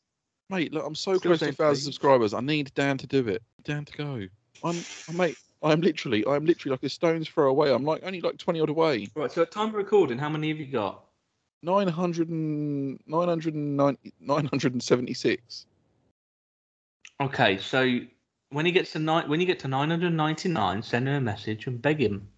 [0.50, 2.34] Mate, look, I'm so Still close to a thousand subscribers.
[2.34, 3.42] I need Dan to do it.
[3.64, 4.26] Dan to go.
[4.64, 5.36] I'm, I'm mate.
[5.62, 7.72] I'm literally, I'm literally like a stone's throw away.
[7.72, 9.08] I'm like only like 20 odd away.
[9.14, 11.04] Right, so at time of recording, how many have you got?
[11.62, 15.66] 900 and 990, 976.
[17.20, 18.00] Okay, so
[18.50, 21.80] when he gets to nine, when you get to 999, send him a message and
[21.80, 22.28] beg him.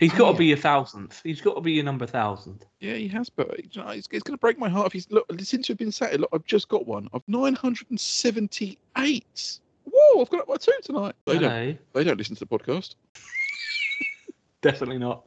[0.00, 1.20] He's got to be your thousandth.
[1.22, 2.66] He's got to be your number thousand.
[2.80, 5.68] Yeah, he has, but it's, it's going to break my heart if he's look since
[5.68, 6.18] we've been sat here.
[6.20, 9.58] Look, I've just got one of 978.
[9.84, 11.14] Whoa, I've got up by two tonight.
[11.26, 12.96] They don't, they don't listen to the podcast.
[14.62, 15.24] Definitely not.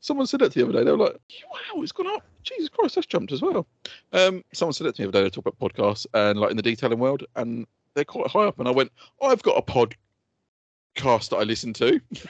[0.00, 0.84] Someone said that the other day.
[0.84, 1.16] They were like,
[1.50, 2.24] "Wow, it's gone up!
[2.42, 3.66] Jesus Christ, that's jumped as well."
[4.12, 5.24] Um, someone said that to me the other day.
[5.24, 8.58] They talk about podcasts and like in the detailing world, and they're quite high up.
[8.58, 12.00] And I went, "I've got a podcast that I listen to."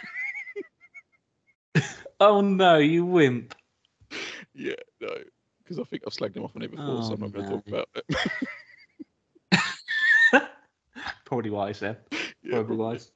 [2.21, 3.55] Oh no, you wimp.
[4.53, 5.15] yeah, no,
[5.63, 7.45] because I think I've slagged him off on it before, so Oh, I'm not going
[7.45, 8.05] to talk about it.
[11.25, 11.97] Probably wise then.
[12.43, 13.13] yeah, Probably wise.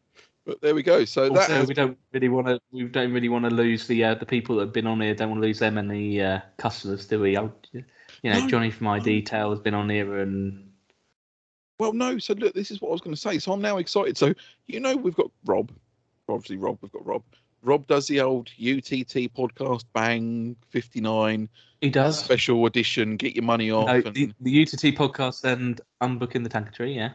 [0.47, 1.05] but there we go.
[1.05, 2.61] So that has we don't really want to.
[2.71, 5.15] We don't really want to lose the uh, the people that have been on here.
[5.15, 7.37] Don't want to lose them and the uh, customers, do we?
[7.37, 7.83] I, you
[8.25, 9.05] know, No, Johnny from my no.
[9.05, 10.71] detail has been on here, and
[11.81, 12.19] Well, no.
[12.19, 13.39] So look, this is what I was going to say.
[13.39, 14.17] So I'm now excited.
[14.17, 14.33] So
[14.67, 15.73] you know, we've got Rob.
[16.29, 16.79] Obviously, Rob.
[16.83, 17.23] We've got Rob.
[17.63, 21.49] Rob does the old UTT podcast, Bang 59
[21.81, 22.19] he does.
[22.19, 23.17] special edition.
[23.17, 26.95] Get your money off, No, and the, the UTT podcast and unbooking the tank tree.
[26.95, 27.13] Yeah,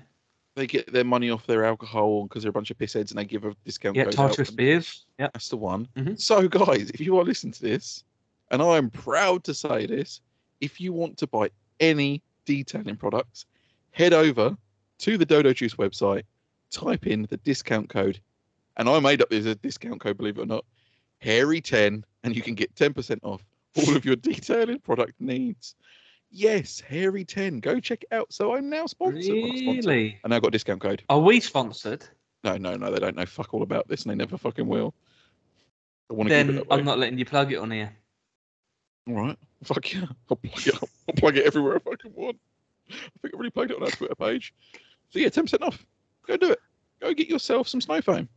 [0.55, 3.25] they get their money off their alcohol because they're a bunch of pissheads, and they
[3.25, 4.05] give a discount yeah.
[4.05, 5.05] Tartarus beers.
[5.19, 5.29] Yeah.
[5.33, 5.87] That's the one.
[5.95, 6.19] Mhm.
[6.19, 8.03] So, guys, if you are listening to this,
[8.51, 10.21] and I am proud to say this,
[10.61, 13.45] if you want to buy any detailing products,
[13.91, 14.57] head over
[14.99, 16.23] to the Dodo Juice website,
[16.71, 18.19] type in the discount code,
[18.78, 20.65] and I made up this a discount code, believe it or not,
[21.23, 23.43] Hairy10, and you can get 10% off
[23.75, 25.75] all of your detailing product needs.
[26.30, 27.61] Yes, Hairy10.
[27.61, 28.32] Go check it out.
[28.32, 29.34] So I'm now sponsored.
[29.34, 29.86] Well, not sponsored.
[29.86, 30.19] Really?
[30.23, 31.03] I now got a discount code.
[31.09, 32.05] Are we sponsored?
[32.43, 34.93] No, no, no, they don't know fuck all about this, and they never fucking will.
[36.09, 36.63] I want to Then.
[36.69, 37.95] I'm not letting you plug it on here.
[39.07, 39.38] All right.
[39.63, 40.05] Fuck yeah.
[40.30, 40.89] I'll plug it up.
[41.07, 42.38] I'll plug it everywhere I fucking want.
[42.89, 44.53] I think I've already plugged it on our Twitter page.
[45.09, 45.86] So yeah, 10% off.
[46.28, 46.59] Go do it.
[46.99, 48.28] Go get yourself some snow foam.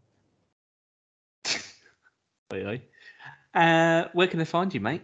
[2.53, 2.83] Oi, oi.
[3.55, 5.03] Uh, where can they find you, mate?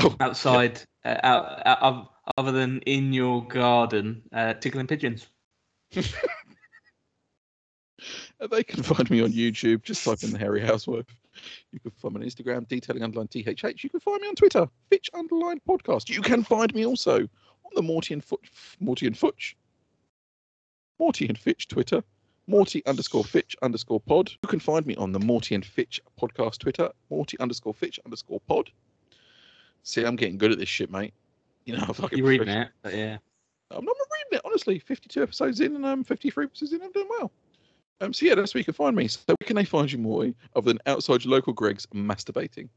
[0.00, 5.26] Oh, Outside, uh, out, out other than in your garden, uh, tickling pigeons.
[8.38, 9.82] Uh, They can find me on YouTube.
[9.82, 11.06] Just type in the Harry Houseworth.
[11.72, 13.82] You can find me on Instagram, detailing underline THH.
[13.82, 16.10] You can find me on Twitter, Fitch underline podcast.
[16.10, 18.40] You can find me also on the Morty and Foot,
[18.80, 19.54] Morty and Futch,
[20.98, 22.04] Morty and Fitch Twitter,
[22.46, 24.30] Morty underscore Fitch underscore pod.
[24.42, 28.40] You can find me on the Morty and Fitch podcast Twitter, Morty underscore Fitch underscore
[28.40, 28.70] pod.
[29.82, 31.14] See, I'm getting good at this shit, mate.
[31.64, 33.18] You know, I'm fucking You're reading it, but yeah.
[33.70, 34.78] I'm not reading it, honestly.
[34.78, 37.32] 52 episodes in and I'm um, 53 episodes in, I'm doing well.
[38.00, 39.08] Um, so yeah, that's where you can find me.
[39.08, 42.68] So where can they find you, Morty, other than outside your local Greggs masturbating?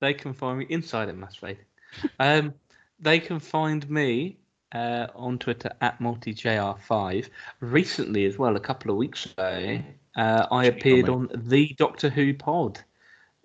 [0.00, 1.64] They can find me inside at Masturbating.
[2.20, 2.54] um,
[3.00, 4.36] they can find me
[4.72, 7.28] uh, on Twitter at multijr5.
[7.60, 9.80] Recently, as well, a couple of weeks ago,
[10.16, 12.80] uh, I Check it out, appeared on the Doctor Who pod.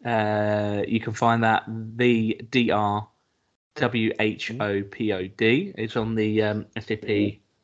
[0.05, 3.07] Uh, you can find that the D R
[3.75, 5.73] W H O P O D.
[5.77, 7.07] It's on the um, SAP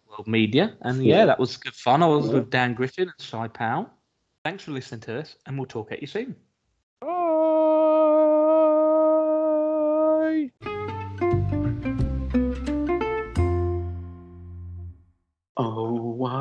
[0.09, 2.01] World Media, and yeah, that was good fun.
[2.01, 3.89] I was with Dan Griffin and Cy Powell.
[4.43, 6.35] Thanks for listening to us, and we'll talk at you soon.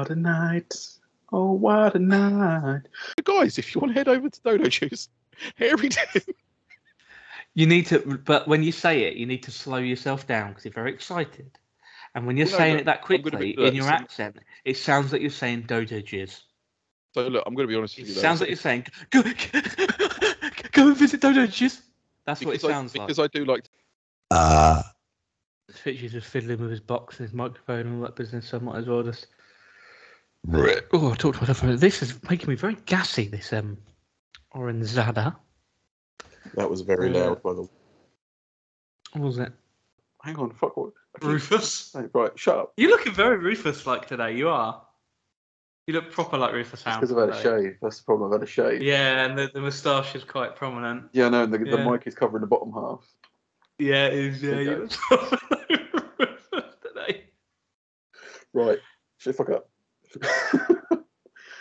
[0.09, 0.75] What a night.
[1.33, 2.83] Oh, what a night.
[3.25, 5.09] Guys, if you want to head over to Dodo Juice,
[5.57, 6.25] Harry did.
[7.55, 10.65] You need to, but when you say it, you need to slow yourself down because
[10.65, 11.51] you're very excited.
[12.15, 13.85] And when you're Well, no, saying look, it that I'm gonna quickly be- in your
[13.85, 16.41] so- accent, it sounds like you're saying dodo jizz.
[17.15, 18.15] So look, I'm going to be honest It with you.
[18.17, 18.21] though.
[18.21, 19.29] sounds like you're saying, go, go
[20.89, 21.81] and visit dodo jizz.
[22.27, 23.07] That's what it because I- sounds like.
[23.09, 23.65] Because I do like
[24.31, 24.83] Uh,
[25.73, 28.61] Fitchy's just fiddling with his box and his microphone and all that business, so I
[28.61, 29.27] might as well just.
[30.53, 30.85] To.
[30.93, 31.59] Oh, I talked to myself.
[31.59, 31.81] for a minute.
[31.81, 33.29] This is making me very gassy.
[33.29, 33.79] This um,
[34.53, 35.37] Or Zada.
[36.55, 37.25] That was very Yeah.
[37.29, 37.69] loud, by the way.
[39.13, 39.53] What was it?
[40.23, 40.93] Hang on, fuck what?
[41.23, 41.93] Rufus.
[41.93, 42.73] Hey, right, shut up.
[42.77, 44.35] You're looking very Rufus like today.
[44.37, 44.83] You are.
[45.87, 47.01] You look proper like Rufus Hound.
[47.01, 47.67] Because I've had a today.
[47.69, 47.77] shave.
[47.81, 48.31] That's the problem.
[48.33, 48.83] I've had a shave.
[48.83, 51.05] Yeah, and the, the moustache is quite prominent.
[51.13, 53.07] Yeah, no, and the, the mic is covering the bottom half.
[53.79, 54.43] Yeah, it is.
[54.43, 55.71] Yeah, you look proper like
[56.19, 57.25] Rufus today.
[58.53, 58.79] Right,
[59.19, 59.71] shut the fuck up.
[60.09, 61.08] ハハハハ!